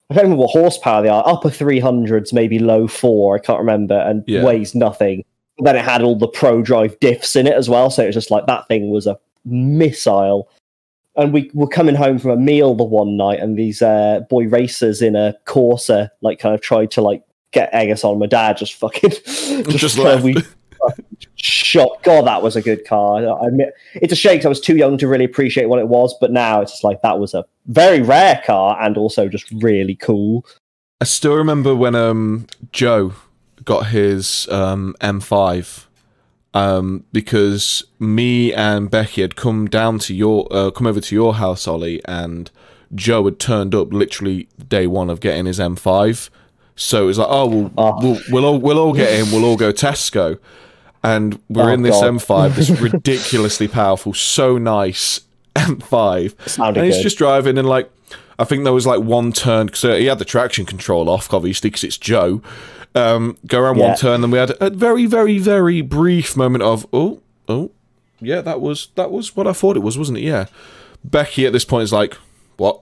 [0.09, 1.23] I don't remember what horsepower they are.
[1.27, 3.35] Upper 300s, maybe low four.
[3.35, 3.95] I can't remember.
[3.99, 4.43] And Yeah.
[4.43, 5.25] weighs nothing.
[5.57, 7.89] But then it had all the Prodrive diffs in it as well.
[7.89, 10.47] So it was just like that thing was a missile.
[11.15, 14.47] And we were coming home from a meal the one night, and these uh, boy
[14.47, 18.19] racers in a Corsa like kind of tried to like get egg us on.
[18.19, 20.23] My dad just fucking just, Just left.
[20.23, 20.35] we
[21.35, 22.01] shot.
[22.03, 23.17] God, that was a good car.
[23.17, 26.15] I admit it's a shame I was too young to really appreciate what it was,
[26.19, 29.95] but now it's just like that was a very rare car and also just really
[29.95, 30.45] cool.
[31.01, 33.13] I still remember when um Joe
[33.65, 35.85] got his um M5
[36.53, 41.35] um because me and Becky had come down to your uh, come over to your
[41.35, 42.49] house Ollie and
[42.95, 46.29] Joe had turned up literally day one of getting his M5
[46.75, 47.99] so it was like oh we'll, Oh.
[48.01, 50.39] we'll we'll all we'll all get in we'll all go Tesco
[51.03, 52.13] and we're Oh, in this God.
[52.15, 55.21] M5 this ridiculously powerful so nice
[55.55, 57.03] M5 Sounded and he's good.
[57.03, 57.89] just driving and like
[58.39, 61.33] I think there was like one turn because uh, he had the traction control off,
[61.33, 62.41] obviously, because it's Joe.
[62.93, 63.87] Um, go around Yeah.
[63.89, 67.71] one turn, then we had a very, very, very brief moment of oh, oh,
[68.21, 70.21] yeah, that was that was what I thought it was, wasn't it?
[70.23, 70.45] Yeah.
[71.03, 72.13] Becky at this point is like,
[72.57, 72.81] what?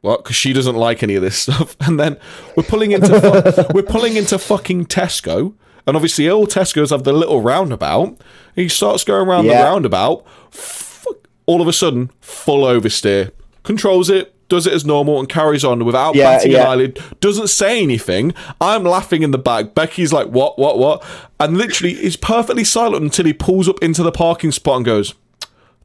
[0.00, 0.24] What?
[0.24, 1.76] Because she doesn't like any of this stuff.
[1.86, 2.16] And then
[2.56, 5.54] we're pulling into fu- we're pulling into fucking Tesco,
[5.86, 8.18] and obviously all Tesco's have the little roundabout.
[8.54, 10.24] He starts going around the roundabout.
[10.50, 13.32] Fuck, all of a sudden, full oversteer.
[13.62, 17.02] Controls it, does it as normal, and carries on without Yeah, batting an eyelid.
[17.20, 18.34] Doesn't say anything.
[18.60, 19.74] I'm laughing in the back.
[19.74, 21.02] Becky's like, what, what, what?
[21.40, 25.14] And literally, is perfectly silent until he pulls up into the parking spot and goes,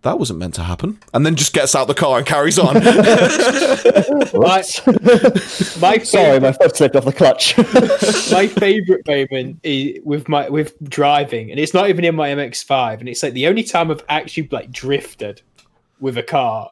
[0.08, 1.00] that wasn't meant to happen.
[1.14, 2.76] And then just gets out the car and carries on.
[4.34, 4.64] My,
[5.82, 7.58] my Sorry, my foot slipped off the clutch.
[8.32, 13.00] my favorite moment is with my with driving, and it's not even in my MX5,
[13.00, 15.42] and it's like the only time I've actually like drifted
[16.00, 16.72] with a car,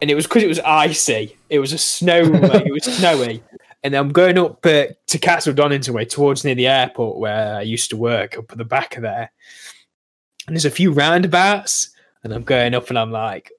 [0.00, 1.36] and it was because it was icy.
[1.50, 3.42] It was a snow, it was snowy,
[3.82, 7.62] and I'm going up uh, to Castle Donington way towards near the airport where I
[7.62, 9.30] used to work up at the back of there.
[10.46, 11.93] And there's a few roundabouts,
[12.24, 13.52] and I'm going up, and I'm like,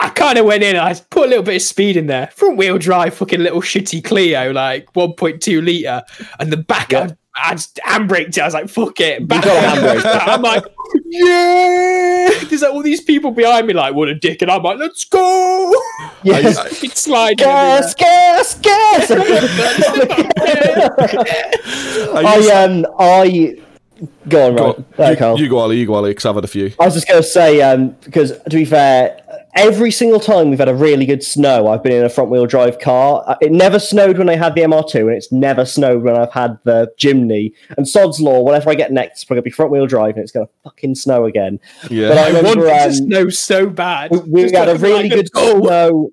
[0.00, 0.76] I kind of went in.
[0.76, 2.28] I put a little bit of speed in there.
[2.28, 6.02] Front wheel drive, fucking little shitty Clio, like 1.2 liter,
[6.38, 6.92] and the back.
[6.92, 7.08] Yeah.
[7.36, 8.38] I, I just handbraked it.
[8.38, 9.44] I was like, "Fuck it!" Back.
[9.46, 10.64] I'm like,
[11.06, 14.78] "Yeah!" There's like all these people behind me, like, "What a dick!" And I'm like,
[14.78, 15.72] "Let's go!"
[16.22, 16.58] Yes.
[16.62, 17.44] Fucking sliding.
[17.44, 19.10] Gas, gas, gas.
[22.14, 23.56] I um I
[24.28, 24.76] go on Go right.
[24.76, 24.84] on.
[24.96, 25.40] There, you, Carl.
[25.40, 25.78] you go, Ali.
[25.78, 26.72] You go, Ali, because I've had a few.
[26.80, 29.20] I was just going to say, um, because to be fair,
[29.56, 32.46] every single time we've had a really good snow, I've been in a front wheel
[32.46, 33.22] drive car.
[33.26, 36.32] Uh, It never snowed when I had the MR2, and it's never snowed when I've
[36.32, 37.52] had the Jimny.
[37.76, 40.22] And Sod's Law, whenever I get next, it's going to be front wheel drive, and
[40.22, 41.60] it's going to fucking snow again.
[41.90, 42.08] Yeah.
[42.08, 44.10] But I I remember wanted to um, snow so bad.
[44.10, 46.10] we, we Just had a like, really good snow.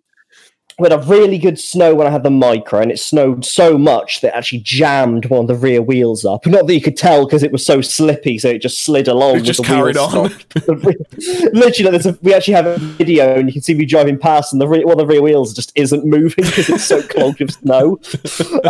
[0.81, 3.77] We had a really good snow when I had the Micra, and it snowed so
[3.77, 6.47] much that it actually jammed one of the rear wheels up.
[6.47, 9.37] Not that you could tell because it was so slippy, so it just slid along.
[9.37, 10.31] It just the carried on.
[11.53, 14.53] Literally, there's a, we actually have a video, and you can see me driving past,
[14.53, 17.39] and the re- one of the rear wheels just isn't moving because it's so clogged
[17.39, 17.99] with snow.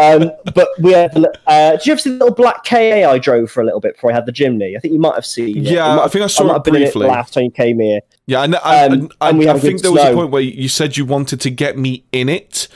[0.02, 1.16] Um, but we had.
[1.46, 2.78] Uh, did you ever see the little black KA
[3.10, 4.76] I drove for a little bit before I had the Jimny?
[4.76, 5.58] I think you might have seen.
[5.58, 5.64] it.
[5.64, 7.08] Yeah, might I think I saw might it have briefly.
[7.08, 8.02] last time you came here.
[8.28, 10.70] Yeah, and I, Um, I, and I have think there was a point where you
[10.70, 12.68] said you wanted to get me in it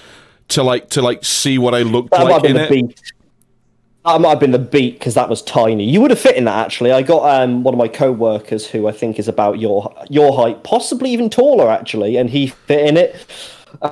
[0.50, 2.64] to like to like see what I looked That might like have been in the
[2.66, 2.70] it.
[2.88, 3.02] beat.
[4.06, 5.90] That might have been the beat because that was tiny.
[5.90, 6.92] You would have fit in that actually.
[6.92, 10.64] I got um, one of my co-workers who I think is about your your height,
[10.64, 13.16] possibly even taller actually, and he fit in it.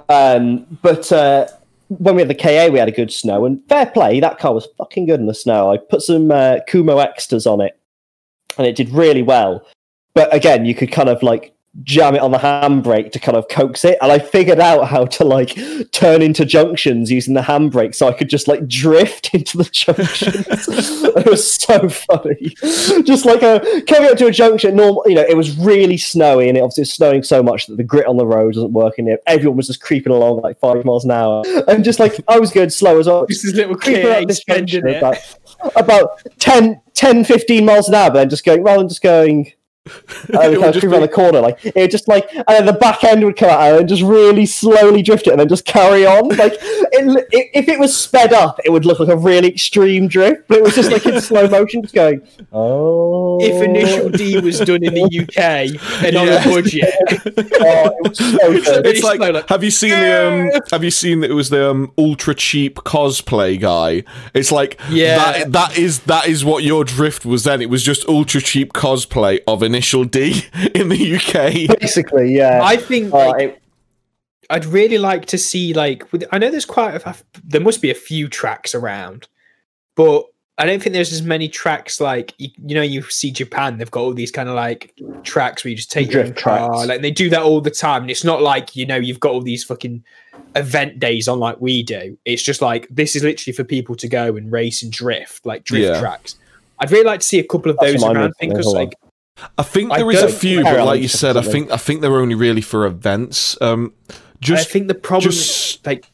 [0.10, 1.48] Um, but uh,
[1.88, 4.54] when we had the KA, we had a good snow, and fair play, that car
[4.54, 5.72] was fucking good in the snow.
[5.72, 7.80] I put some uh, Kumho Ecstas on it,
[8.58, 9.66] and it did really well.
[10.14, 13.48] But again, you could kind of like jam it on the handbrake to kind of
[13.48, 15.58] coax it, and I figured out how to like
[15.92, 20.68] turn into junctions using the handbrake, so I could just like drift into the junctions.
[20.68, 22.56] it was so funny.
[23.04, 25.04] Just like a coming up to a junction, normal.
[25.08, 27.84] You know, it was really snowy, and it obviously was snowing so much that the
[27.84, 29.08] grit on the road wasn't working.
[29.08, 32.40] It, Everyone was just creeping along like five miles an hour, and just like I
[32.40, 33.26] was going slow as well.
[33.28, 35.18] This is little Creeping up this junction about,
[35.76, 39.52] about 10, 10, 15 miles an hour, but then just going rather than just going
[39.86, 39.94] and
[40.30, 42.34] It kind would of just creep around be- the corner, like it would just like,
[42.34, 45.40] and then the back end would come out and just really slowly drift it, and
[45.40, 46.30] then just carry on.
[46.44, 46.54] Like,
[46.96, 50.48] it, it, if it was sped up, it would look like a really extreme drift,
[50.48, 52.22] but it was just like in slow motion, just going.
[52.52, 56.44] Oh, If Initial D was done in the UK and on Yeah.
[56.44, 56.94] a budget,
[57.62, 58.86] oh, it was so good.
[58.86, 61.34] It's really like, slow, like, have you seen the um, have you seen that it
[61.34, 64.04] was the um, ultra cheap cosplay guy?
[64.34, 65.18] It's like Yeah.
[65.18, 67.62] that that is that is what your drift was then.
[67.62, 70.44] It was just ultra cheap cosplay of Initial D
[70.76, 71.80] in the UK.
[71.80, 72.62] Basically, yeah.
[72.64, 73.60] I think Oh, like, it-
[74.50, 77.90] I'd really like to see like with, I know there's quite a, there must be
[77.90, 79.28] a few tracks around,
[79.96, 80.26] but
[80.60, 83.90] I don't think there's as many tracks like you, you know you see Japan they've
[83.90, 84.94] got all these kind of like
[85.24, 86.88] tracks where you just take Drift own car uh, tracks.
[86.90, 89.32] like they do that all the time and it's not like you know you've got
[89.32, 90.04] all these fucking
[90.56, 94.08] event days on like we do it's just like this is literally for people to
[94.08, 96.00] go and race and drift like drift Yeah.
[96.00, 96.36] tracks
[96.80, 98.68] I'd really like to see a couple of That's those what I around mean, because
[98.68, 98.94] like
[99.58, 102.02] I think I there is a few, but like you said, I think I think
[102.02, 103.60] they're only really for events.
[103.62, 106.06] Um, I just think the problem just- like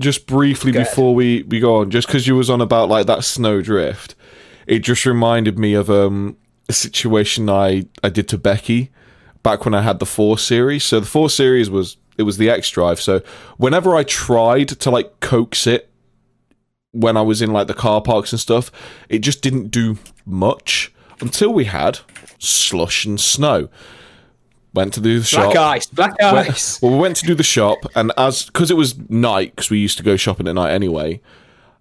[0.00, 3.24] just briefly before we, we go on, just because you was on about like that
[3.24, 4.14] snow drift,
[4.66, 6.36] it just reminded me of um
[6.68, 8.90] a situation I I did to Becky
[9.42, 10.84] back when I had the four series.
[10.84, 13.00] So the four series was it was the X drive.
[13.00, 13.22] So
[13.56, 15.88] whenever I tried to like coax it
[16.90, 18.70] when I was in like the car parks and stuff,
[19.08, 19.96] it just didn't do
[20.26, 20.91] much
[21.22, 22.00] until we had
[22.38, 23.68] slush and snow.
[24.74, 25.52] Went to do the shop.
[25.52, 28.70] black ice black Went- ice well, we went to do the shop, and as because
[28.70, 31.20] it was night, because we used to go shopping at night anyway.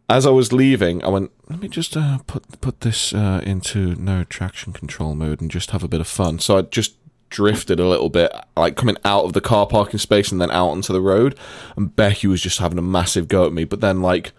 [0.09, 3.95] As I was leaving, I went, "Let me just uh, put put this uh, into
[3.95, 6.95] no traction control mode and just have a bit of fun." So I just
[7.29, 10.71] drifted a little bit, like coming out of the car parking space and then out
[10.71, 11.37] onto the road.
[11.77, 13.63] And Becky was just having a massive go at me.
[13.63, 14.33] But then, like,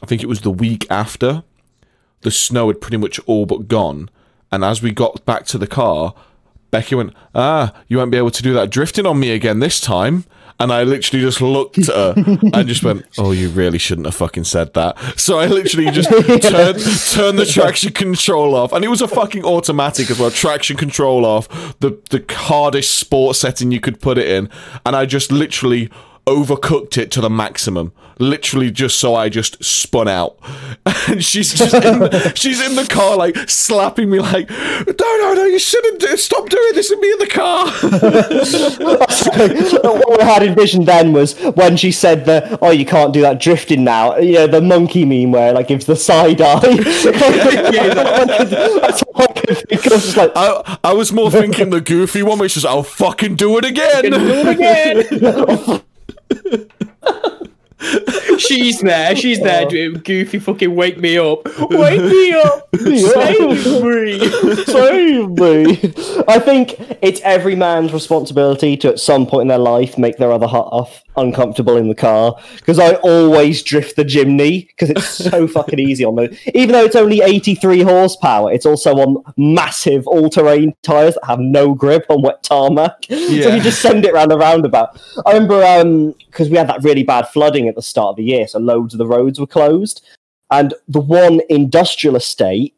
[0.00, 1.42] I think it was the week after,
[2.20, 4.08] the snow had pretty much all but gone.
[4.52, 6.14] And as we got back to the car,
[6.70, 9.80] Becky went, Ah, you won't be able to do that drifting on me again this
[9.80, 10.24] time.
[10.58, 12.14] And I literally just looked at her
[12.52, 14.98] and just went, Oh, you really shouldn't have fucking said that.
[15.18, 16.42] So I literally just turned,
[17.10, 18.72] turned the traction control off.
[18.72, 20.30] And it was a fucking automatic as well.
[20.30, 21.48] Traction control off,
[21.80, 24.50] the, the hardest sport setting you could put it in.
[24.84, 25.90] And I just literally
[26.26, 30.38] overcooked it to the maximum, literally just so I just spun out.
[31.08, 35.34] And she's just in the, she's in the car like slapping me like, no, no,
[35.34, 37.66] no, you shouldn't do, stop doing this with me in the car.
[40.06, 43.40] what I had envisioned then was when she said that, oh, you can't do that
[43.40, 44.16] drifting now.
[44.18, 46.60] You know, the monkey meme where like gives the side eye.
[46.60, 47.04] That's
[49.00, 49.92] what I could think of.
[49.92, 53.56] Just like, I, I was more thinking the goofy one, which is I'll fucking do
[53.58, 54.10] it again.
[54.10, 55.82] Do it again.
[58.38, 59.16] She's there.
[59.16, 59.66] She's there.
[59.66, 59.68] Oh.
[59.68, 61.46] Doing goofy fucking wake me up.
[61.70, 62.68] Wake me up.
[62.76, 64.18] Save me.
[64.64, 65.94] Save me.
[66.28, 70.32] I think it's every man's responsibility to, at some point in their life, make their
[70.32, 72.36] other half uncomfortable in the car.
[72.56, 76.36] Because I always drift the Jimny because it's so fucking easy on those.
[76.54, 81.74] Even though it's only 83 horsepower, it's also on massive all-terrain tires that have no
[81.74, 83.06] grip on wet tarmac.
[83.10, 83.54] So Yeah.
[83.54, 85.00] you just send it around the roundabout.
[85.26, 88.24] I remember um because we had that really bad flooding at the start of the
[88.24, 90.02] year, so loads of the roads were closed.
[90.50, 92.74] And the one industrial estate,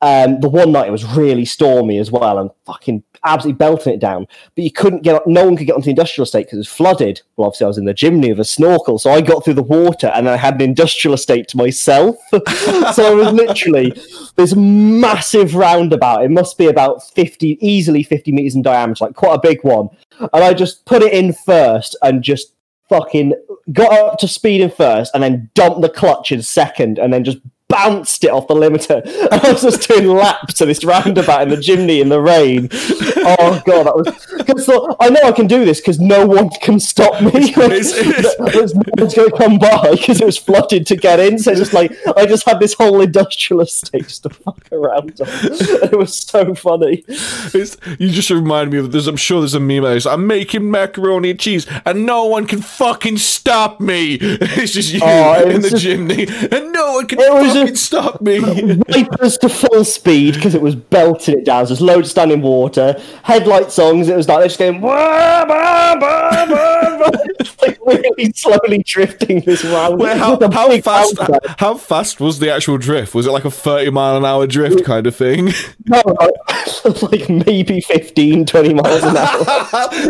[0.00, 4.00] um, the one night it was really stormy as well, and fucking absolutely belting it
[4.00, 4.26] down.
[4.54, 6.68] But you couldn't get, no one could get onto the industrial estate because it was
[6.68, 7.22] flooded.
[7.36, 9.62] Well, obviously I was in the Jimny with a snorkel, so I got through the
[9.62, 12.16] water, and I had an industrial estate to myself.
[12.30, 13.92] so I was literally
[14.36, 16.24] this massive roundabout.
[16.24, 19.88] It must be about fifty, easily fifty meters in diameter, like quite a big one.
[20.20, 22.54] And I just put it in first and just
[22.88, 23.34] fucking
[23.72, 27.24] got up to speed in first and then dumped the clutch in second and then
[27.24, 27.38] just
[27.68, 29.02] bounced it off the limiter.
[29.30, 32.68] And I was just doing laps to this roundabout in the Jimny in the rain.
[32.72, 34.68] Oh god, that was because
[35.00, 37.30] I know I can do this because no one can stop me.
[37.34, 41.20] It's- it's- There's no one's going to come by because it was flooded to get
[41.20, 41.38] in.
[41.38, 45.28] So just like I just had this whole industrial estate to fuck around on.
[45.28, 47.04] It was so funny.
[47.08, 51.30] It's, you just remind me of there's I'm sure there's a meme I'm making macaroni
[51.30, 54.18] and cheese and no one can fucking stop me.
[54.58, 57.76] It's just you Oh, in the just- Jimny and no one can It was fucking
[57.76, 58.40] stop me.
[58.88, 61.66] Wipers to full speed because it was belting it down.
[61.66, 63.00] So there's loads standing water.
[63.22, 64.08] Headlight songs.
[64.08, 66.97] It was like they're just going bah, bah, bah.
[67.40, 70.00] It's like really slowly drifting this round.
[70.00, 71.40] Wait, how, how fast outside.
[71.58, 73.14] how fast was the actual drift?
[73.14, 75.52] Was it like a 30 mile an hour drift kind of thing?
[75.90, 79.44] No, no, like maybe 15, 20 miles an hour.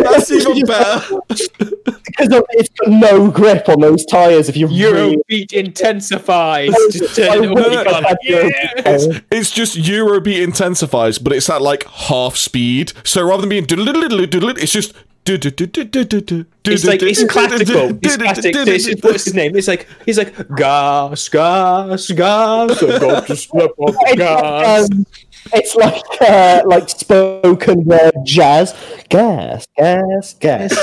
[0.03, 1.17] That's even better.
[1.29, 4.49] Because it's got no grip on those tires.
[4.49, 6.75] If you really Eurobeat intensifies.
[7.15, 8.83] Turn it wish on, you I go had like, Eurobeat yeah.
[8.83, 9.07] tires.
[9.31, 12.93] It's just Eurobeat intensifies, but it's at like half speed.
[13.05, 14.95] So rather than being it's just
[16.65, 17.99] It's like it's classical.
[18.03, 18.55] It's classic.
[18.55, 19.57] So it's, what's his name?
[19.57, 22.83] It's like he's like gas, gas, gas.
[22.83, 24.89] I got to slip on gas.
[25.53, 28.75] Like, it's like uh, like spoken word jazz.
[29.09, 30.75] Gas, gas, gas.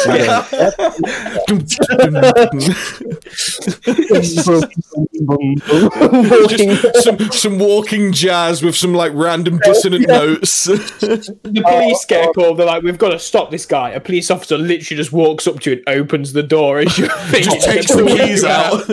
[5.46, 10.66] Walking- some some walking jazz with some like random dissonant notes.
[10.66, 12.56] The police get a call.
[12.56, 15.60] They're like, "We've got to stop this guy." A police officer literally just walks up
[15.62, 17.08] to you and opens the door as you
[17.46, 18.88] Just takes the keys out.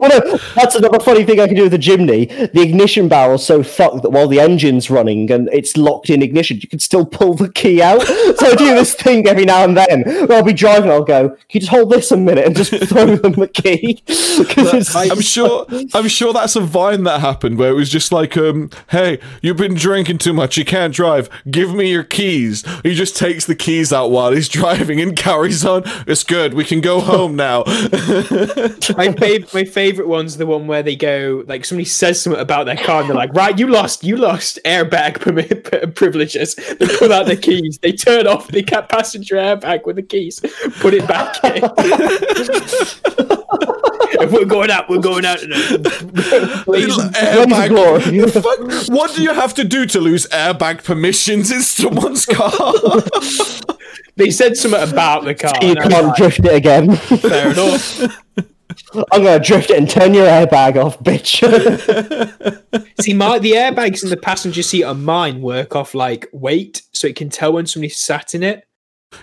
[0.00, 2.28] well, no, that's another funny thing I can do with the Jimny.
[2.52, 6.58] The ignition barrel's so fucked that while the engine's running and it's locked in ignition,
[6.60, 8.02] you can still pull the key out.
[8.02, 11.38] So I do this thing every now and then I'll be driving, I'll go, "Can
[11.52, 15.20] you just hold this a minute and just throw them the key?" 'Cause it's I'm
[15.20, 19.18] sure I'm sure that's a vine that happened where it was just like, um, hey,
[19.42, 21.28] you've been drinking too much, you can't drive.
[21.50, 22.64] Give me your keys.
[22.82, 25.82] He just takes the keys out while he's driving and carries on.
[26.06, 26.54] It's good.
[26.54, 27.64] We can go home now.
[27.66, 32.64] my favorite, my favorite one's the one where they go like somebody says something about
[32.66, 37.12] their car and they're like, "Right, you lost, you lost airbag permi- privileges." They pull
[37.12, 40.40] out the keys, they turn off the cat passenger airbag with the keys,
[40.80, 41.62] put it back in.
[44.20, 45.38] if we're going out, we're going out.
[45.38, 46.96] Please.
[46.98, 47.68] airbag.
[47.68, 48.28] glory.
[48.28, 52.72] Fuck, what do you have to do to lose airbag permissions in someone's car?
[54.16, 55.52] They said something about the car.
[55.62, 56.96] you and I was can't like, drift it again.
[56.96, 58.00] Fair enough.
[59.12, 61.42] I'm gonna drift it and turn your airbag off, bitch.
[63.02, 67.06] See, my the airbags in the passenger seat on mine work off like weight, so
[67.06, 68.66] it can tell when somebody's sat in it.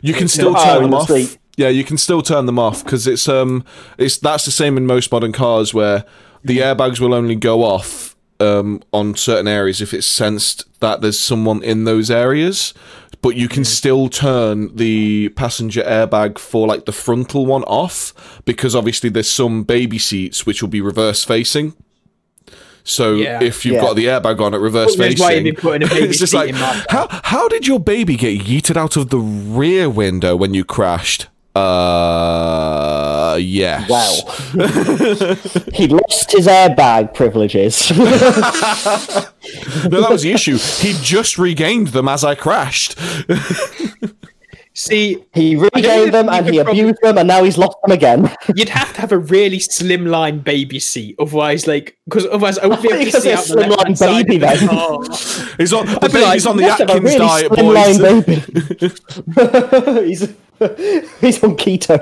[0.01, 1.07] You can still Oh, turn them off.
[1.07, 1.29] sleep.
[1.57, 3.63] Yeah, you can still turn them off because it's um,
[3.97, 6.03] it's that's the same in most modern cars where
[6.43, 11.17] the airbags will only go off um on certain areas if it's sensed that there's
[11.17, 12.73] someone in those areas.
[13.25, 18.13] But you can still turn the passenger airbag for like the frontal one off
[18.45, 21.73] because obviously there's some baby seats which will be reverse facing.
[22.83, 23.41] So Yeah.
[23.41, 23.81] if you've Yeah.
[23.81, 26.49] got the airbag on at reverse That's facing, been putting a baby it's just like
[26.49, 27.07] in my car.
[27.09, 31.25] how how did your baby get yeeted out of the rear window when you crashed?
[31.55, 33.89] Uh, yes.
[33.89, 34.13] Wow.
[35.73, 37.91] he lost his airbag privileges.
[37.97, 38.05] no,
[40.01, 40.57] that was the issue.
[40.57, 42.99] He just regained them as I crashed.
[44.77, 47.91] See, he regained them and he could probably- abused them and now he's lost them
[47.93, 48.29] again.
[48.55, 52.83] you'd have to have a really slimline baby seat, otherwise, like, because otherwise I wouldn't
[52.87, 54.67] be able to see out the left-hand slimline side baby then.
[54.67, 54.99] car.
[55.57, 57.51] He's on the I'd be like, baby's on the You have a Atkins really diet,
[57.51, 58.25] slimline boys.
[59.95, 60.07] baby.
[60.09, 60.21] he's,
[61.21, 62.01] he's on keto.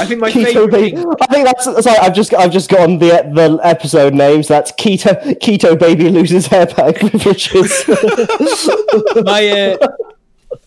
[0.00, 0.96] I think my keto baby.
[0.96, 1.98] thing, I think that's sorry.
[1.98, 4.48] I've just I've just gotten the the episode names.
[4.48, 7.84] That's keto keto baby loses airbag privileges.
[9.24, 9.88] my uh,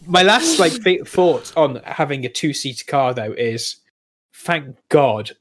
[0.06, 0.74] my last like
[1.08, 3.78] thought on having a two seater car though is,
[4.34, 5.32] thank God,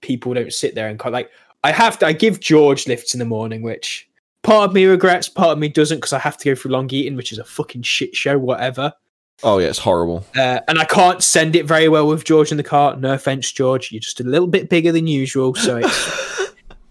[0.00, 1.30] people don't sit there and like
[1.62, 2.06] I have to.
[2.06, 4.08] I give George lifts in the morning, which
[4.42, 6.88] part of me regrets, part of me doesn't because I have to go through Long
[6.90, 8.38] Eaton, which is a fucking shit show.
[8.38, 8.92] Whatever.
[9.42, 10.24] Oh yeah, it's horrible.
[10.34, 12.96] Uh, and I can't send it very well with George in the car.
[12.96, 13.92] No offense, George.
[13.92, 15.54] You're just a little bit bigger than usual.
[15.54, 16.45] So it's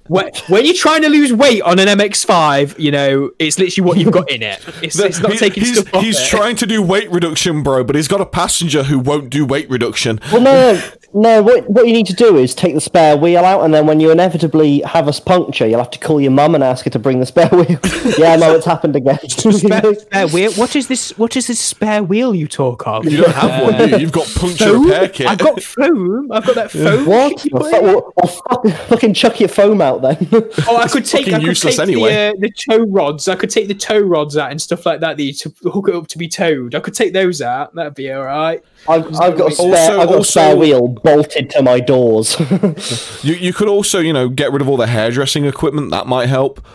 [0.07, 3.97] when, when you're trying to lose weight on an MX5, you know, it's literally what
[3.97, 4.63] you've got in it.
[4.81, 6.27] It's, it's not He- taking he's stuff off he's it.
[6.27, 9.69] trying to do weight reduction, bro, but he's got a passenger who won't do weight
[9.69, 10.19] reduction.
[10.31, 10.81] well, no, no,
[11.13, 11.41] no.
[11.41, 13.99] What what you need to do is take the spare wheel out, and then when
[13.99, 16.99] you inevitably have a puncture, you'll have to call your mum and ask her to
[16.99, 17.79] bring the spare wheel.
[18.17, 19.17] yeah, no, it's happened again.
[19.29, 20.51] spare, spare wheel.
[20.53, 21.17] What is this?
[21.17, 23.05] What is this spare wheel you talk of?
[23.05, 23.97] You don't have one, do you?
[23.97, 24.85] You've got puncture Foam?
[24.85, 25.27] repair kit.
[25.27, 26.31] I've got foam.
[26.31, 27.05] I've got that foam.
[27.05, 27.39] What?
[27.39, 28.03] shit Well, put in it.
[28.03, 30.27] fu- well, fucking chuck your foam out then.
[30.67, 31.27] Oh, I could take.
[31.31, 32.09] I could take anyway.
[32.09, 33.27] the, uh, the tow rods.
[33.27, 35.17] I could take the tow rods out and stuff like that.
[35.17, 36.73] That you to hook it up to be towed.
[36.75, 37.75] I could take those out.
[37.75, 38.63] That'd be all right.
[38.87, 39.69] I've, I've got a spare.
[39.69, 42.35] Also- I've got a spare wheel bolted to my doors.
[43.23, 45.91] You you could also you know get rid of all the hairdressing equipment.
[45.91, 46.65] That might help.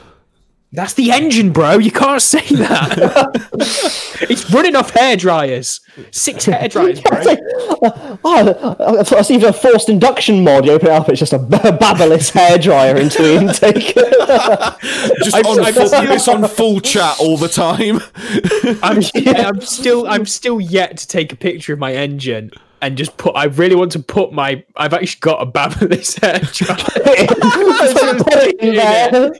[0.72, 1.78] That's the engine, bro.
[1.78, 3.48] You can't say that.
[4.30, 5.80] it's running off hair dryers.
[6.12, 7.18] Six hair dryers, bro.
[7.18, 7.38] It's like,
[7.82, 10.64] uh, oh, I thought I see a forced induction mod.
[10.66, 13.94] You open it up, it's just a Babyliss hairdryer into the intake.
[15.24, 18.00] Just I've- on I've full, still- it's on full chat all the time.
[18.82, 19.02] I'm,
[19.44, 22.52] I'm still, I'm still yet to take a picture of my engine
[22.82, 23.36] and just put.
[23.36, 24.64] I really want to put my.
[24.76, 27.26] I've actually got a Babyliss hair dryer.
[27.26, 29.32] Just put it in there.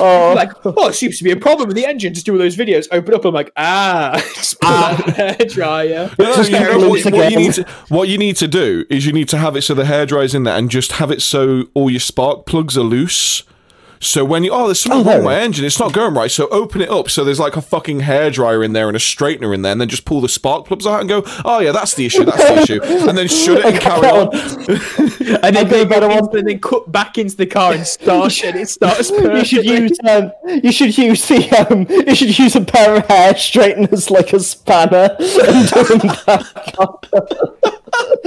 [0.00, 2.14] oh, like, oh, it seems to be a problem with the engine.
[2.14, 2.86] Just do all those videos.
[2.92, 3.24] Open up.
[3.24, 6.10] I'm like, ah, just put that hair dryer.
[6.18, 9.12] Just you know what, what you need to what you need to do is you
[9.12, 11.64] need to have it so the hair hairdryer's in there and just have it so
[11.74, 13.44] all your spark plugs are loose.
[14.04, 16.30] So when you oh there's something Oh, wrong with my engine, it's not going right.
[16.30, 19.54] So open it up so there's like a fucking hairdryer in there and a straightener
[19.54, 21.94] in there, and then just pull the spark plugs out and go, oh yeah, that's
[21.94, 24.30] the issue, that's the issue, and then shut it and carry on.
[25.44, 26.38] And then I've go better back one.
[26.38, 28.54] and then cut back into the car and start it.
[28.56, 29.10] It starts.
[29.10, 30.32] you should use um,
[30.62, 34.40] you should use the um, you should use a pair of hair straighteners like a
[34.40, 37.06] spanner and do them back up.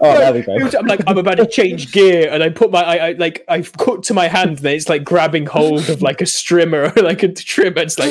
[0.00, 0.56] oh, there we go.
[0.78, 3.72] I'm like, I'm about to change gear, and I put my, I, I like, I've
[3.76, 7.22] cut to my hand, and it's like grabbing hold of like a strimmer or like
[7.22, 7.78] a trimmer.
[7.78, 8.10] It's like,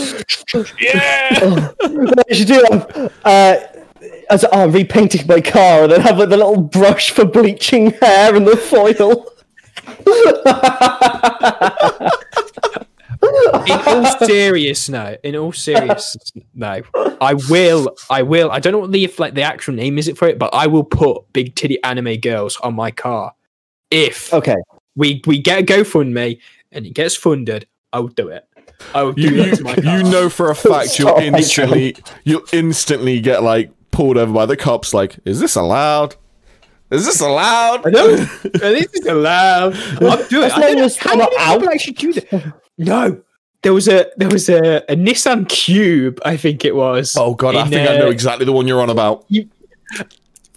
[0.80, 1.72] yeah.
[2.30, 3.58] you should do um, uh,
[4.30, 7.92] as oh, I'm repainting my car and then have like, the little brush for bleaching
[7.92, 9.32] hair and the foil.
[13.68, 16.16] In all serious no in all serious
[16.54, 16.82] no
[17.22, 20.08] i will i will i don't know what the if like the actual name is
[20.08, 23.34] it for it but i will put big titty anime girls on my car
[23.92, 24.56] if Okay.
[24.96, 26.40] we we get a gofundme
[26.72, 28.46] and it gets funded i will do it
[28.94, 29.98] i will do You, that to my you, car.
[29.98, 34.56] you know for a fact you'll instantly you'll instantly get like pulled over by the
[34.56, 34.94] cops.
[34.94, 36.16] Like, is this allowed?
[36.92, 37.88] Is this allowed?
[37.88, 38.16] I know.
[38.44, 39.74] this is allowed.
[39.76, 40.52] I'm doing it.
[40.52, 41.74] As I long don't know as how they're not many people out.
[41.74, 42.54] actually do that.
[42.78, 43.22] No.
[43.64, 47.16] There was a there was a, a Nissan Cube, I think it was.
[47.18, 49.26] Oh god, I in, think I uh, know exactly the one you're on about.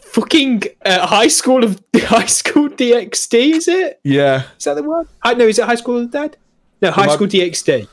[0.00, 3.54] fucking uh, high school of high school DXD.
[3.54, 4.00] Is it?
[4.04, 5.06] Yeah, Is that the one?
[5.22, 5.46] I know.
[5.46, 6.36] Is it high school of the dead?
[6.82, 7.88] No, high might- school DXD.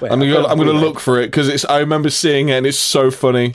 [0.00, 1.64] Wait, I'm gonna I'm gonna look for it because it's.
[1.66, 3.54] I remember seeing it and it's so funny.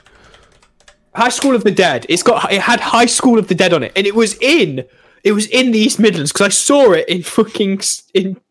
[1.16, 2.06] High School of the Dead.
[2.08, 4.86] It's got it had High School of the Dead on it, and it was in
[5.26, 8.40] it was in the East Midlands because I saw it in fucking s- in Bre-
[8.40, 8.42] in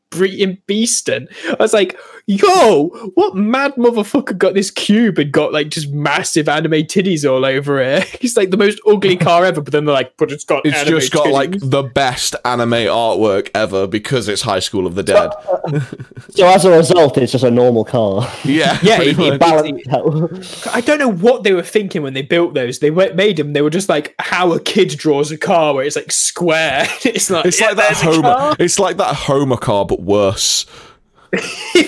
[0.66, 1.28] Beeston.
[1.48, 1.98] I was like,
[2.28, 7.44] "Yo, what mad motherfucker got this cube and got like just massive anime titties all
[7.44, 8.06] over it?
[8.22, 10.76] It's like the most ugly car ever." But then they're like, "But it's got It's
[10.76, 15.02] anime just got like the best anime artwork ever because it's High School of the
[15.02, 15.30] Dead.
[15.48, 15.80] Uh, uh,
[16.28, 18.30] so as a result, it's just a normal car.
[18.44, 19.40] Yeah, Yeah, it- it.
[19.40, 20.74] Balanced out.
[20.74, 22.78] I don't know what they were thinking when they built those.
[22.80, 23.52] They went, made them.
[23.54, 26.86] They were just like how a kid draws a car, where it's like square.
[27.04, 28.34] it's like It's yeah, like that there's a Homer.
[28.34, 28.56] car.
[28.58, 30.66] It's like that Homer car, but worse.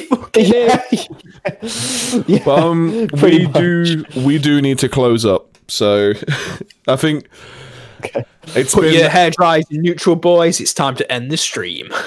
[0.09, 0.83] Fucking yeah.
[2.27, 5.59] Yeah, But um, Pretty we do we do need to close up.
[5.69, 6.13] So
[6.89, 7.29] I think
[8.55, 10.61] it's Put been your hair dries in neutral, boys.
[10.61, 11.89] It's time to end the stream.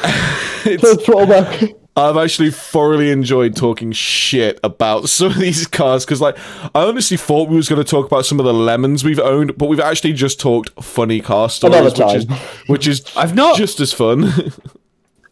[0.66, 6.04] it's, That's what I'm- I've actually thoroughly enjoyed talking shit about some of these cars
[6.04, 6.36] because, like,
[6.74, 9.56] I honestly thought we was going to talk about some of the lemons we've owned,
[9.60, 12.26] but we've actually just talked funny car stories, which is
[12.66, 14.34] which is I've not- just as fun.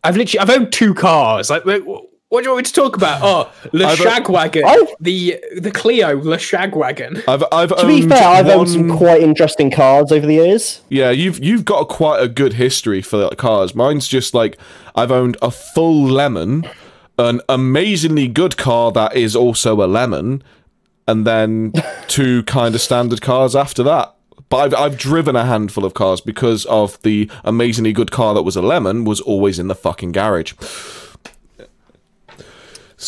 [0.04, 1.50] I've literally I've owned two cars.
[1.50, 3.20] Like, wait, wh- what do you want me to talk about?
[3.22, 4.96] Oh, the I've- Shagwagon, I've- oh!
[5.00, 7.24] the the Clio, the Shagwagon.
[7.28, 10.36] I've I've to be owned fair, I've one, owned some quite interesting cars over the
[10.36, 10.82] years.
[10.90, 13.76] Yeah, you've you've got a, quite a good history for like, cars.
[13.76, 14.58] Mine's just like
[14.96, 16.66] I've owned a full lemon,
[17.20, 20.42] an amazingly good car that is also a lemon,
[21.08, 21.74] and then
[22.08, 24.16] two kind of standard cars after that.
[24.52, 28.44] But I've I've driven a handful of cars because of the amazingly good car that
[28.44, 30.54] was a lemon was always in the fucking garage.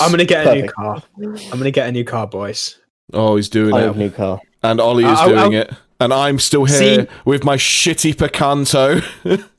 [0.02, 1.04] I'm gonna get a new car.
[1.22, 2.80] I'm gonna get a new car, boys.
[3.14, 4.40] Oh, he's doing I have a it, new car.
[4.64, 7.58] and Ollie is I- I- doing I- it, and I'm still here See- with my
[7.58, 9.04] shitty Picanto.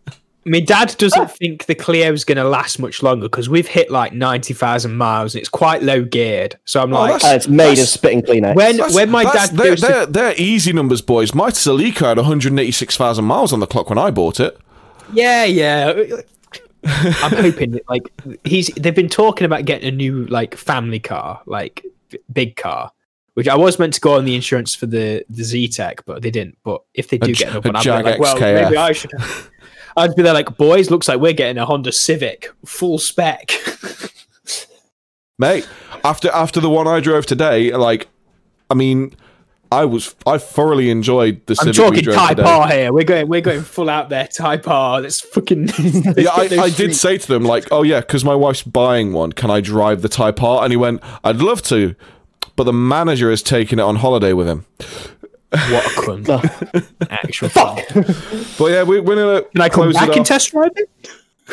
[0.47, 4.53] My dad doesn't think the Clio's gonna last much longer because we've hit like ninety
[4.55, 6.59] thousand miles and it's quite low geared.
[6.65, 8.55] So I'm oh, like, that's- And it's made of That's- spitting Kleenex.
[8.55, 11.35] when That's- when my dad they're, they're, they're easy numbers, boys.
[11.35, 14.59] My Celica had 186,000 miles on the clock when I bought it.
[15.13, 15.93] Yeah, yeah.
[16.87, 18.03] I'm hoping like
[18.45, 21.83] he's they've been talking about getting a new like family car, like
[22.33, 22.91] big car.
[23.33, 26.23] Which I was meant to go on the insurance for the the Z Tech, but
[26.23, 26.57] they didn't.
[26.63, 28.63] But if they do J- get another a one, I'd Jag be like, well, XKF.
[28.65, 29.11] maybe I should.
[29.97, 33.53] I'd be there like, boys, looks like we're getting a Honda Civic full spec.
[35.39, 35.69] Mate,
[36.05, 38.09] after after the one I drove today, like,
[38.71, 39.15] I mean,
[39.73, 42.49] I was I thoroughly enjoyed the I'm Civic we talking drove Type today.
[42.49, 42.93] R here.
[42.93, 44.29] We're going, we're going full out there.
[44.29, 45.01] Type R.
[45.01, 45.67] Let's fucking.
[45.79, 49.13] let's Yeah, I, I did say to them like, oh yeah, because my wife's buying
[49.13, 49.33] one.
[49.33, 50.63] Can I drive the Type R?
[50.63, 51.97] And he went, I'd love to,
[52.55, 54.67] but the manager is taking it on holiday with him.
[55.71, 56.93] What a cunt.
[57.11, 57.79] Actual fuck.
[58.59, 60.27] But yeah, we, we're gonna Can I come close it back and off.
[60.27, 60.89] test drive it?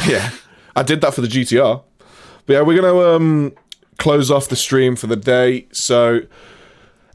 [0.08, 0.30] Yeah,
[0.76, 1.84] I did that for the GTR.
[2.46, 3.54] But yeah, we're gonna um
[3.98, 5.68] close off the stream for the day.
[5.72, 6.22] So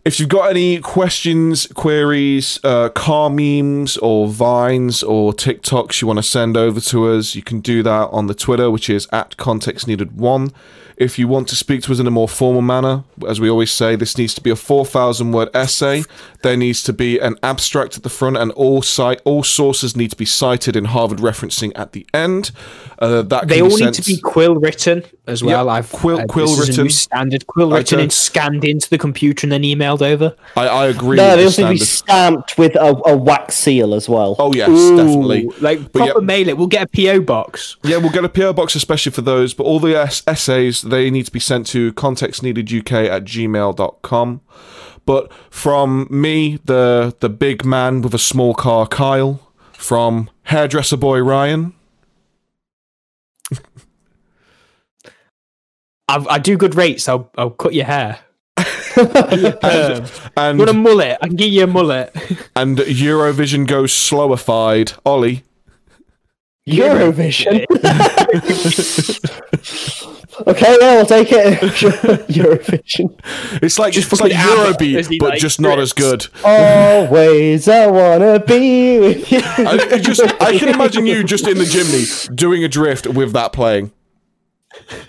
[0.06, 6.20] if you've got any questions, queries, uh, car memes, or vines, or TikToks you want
[6.20, 9.36] to send over to us, you can do that on the Twitter, which is at
[9.36, 10.52] context needed one.
[10.96, 13.72] If you want to speak to us in a more formal manner, as we always
[13.72, 16.04] say, this needs to be a 4,000 word essay.
[16.42, 20.12] There needs to be an abstract at the front, and all site all sources need
[20.12, 22.52] to be cited in Harvard referencing at the end.
[22.98, 25.68] Uh, that can They be all sent- need to be quill written as well.
[25.68, 26.90] I've quill- uh, quill this is a new written.
[26.96, 30.34] standard quill written don't- and scanned into the computer and then emailed over.
[30.56, 31.16] I, I agree.
[31.18, 34.08] no, with they the also need to be stamped with a, a wax seal as
[34.08, 34.36] well.
[34.38, 35.50] Oh yes, Ooh, definitely.
[35.60, 36.56] like But yeah- proper mail it.
[36.56, 37.76] We'll get a PO box.
[37.84, 41.10] Yeah, we'll get a PO box especially for those, but all the es- essays they
[41.10, 44.40] need to be sent to contextneededuk at gmail.com.
[45.04, 49.38] But from me, the the big man with a small car, Kyle,
[49.72, 51.74] from hairdresser boy Ryan,
[56.08, 57.08] I, I do good rates.
[57.08, 58.18] I'll I'll cut your hair.
[58.98, 60.06] Um,
[60.38, 61.18] and you want a mullet?
[61.20, 62.14] I can give you a mullet.
[62.56, 65.44] and Eurovision goes slowified, Ollie.
[66.66, 67.66] Eurovision.
[70.46, 71.60] okay, yeah, we'll take it.
[72.28, 73.18] Eurovision.
[73.62, 76.26] It's like Just it's like Eurobeat, as but like, just not as good.
[76.44, 79.40] Always, I wanna be with you.
[79.42, 83.32] I, I just I can imagine you just in the Jimny doing a drift with
[83.32, 83.92] that playing.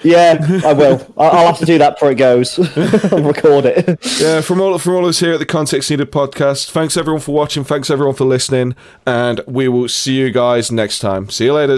[0.03, 1.13] Yeah, I will.
[1.17, 2.57] I- I'll have to do that before it goes.
[3.11, 3.99] I'll record it.
[4.19, 6.71] Yeah, from all from all of us here at the Context Needed podcast.
[6.71, 7.63] Thanks everyone for watching.
[7.63, 11.29] Thanks everyone for listening, and we will see you guys next time.
[11.29, 11.77] See you later.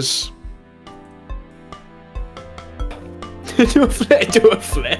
[3.56, 4.30] do a flip.
[4.32, 4.98] Do a flip.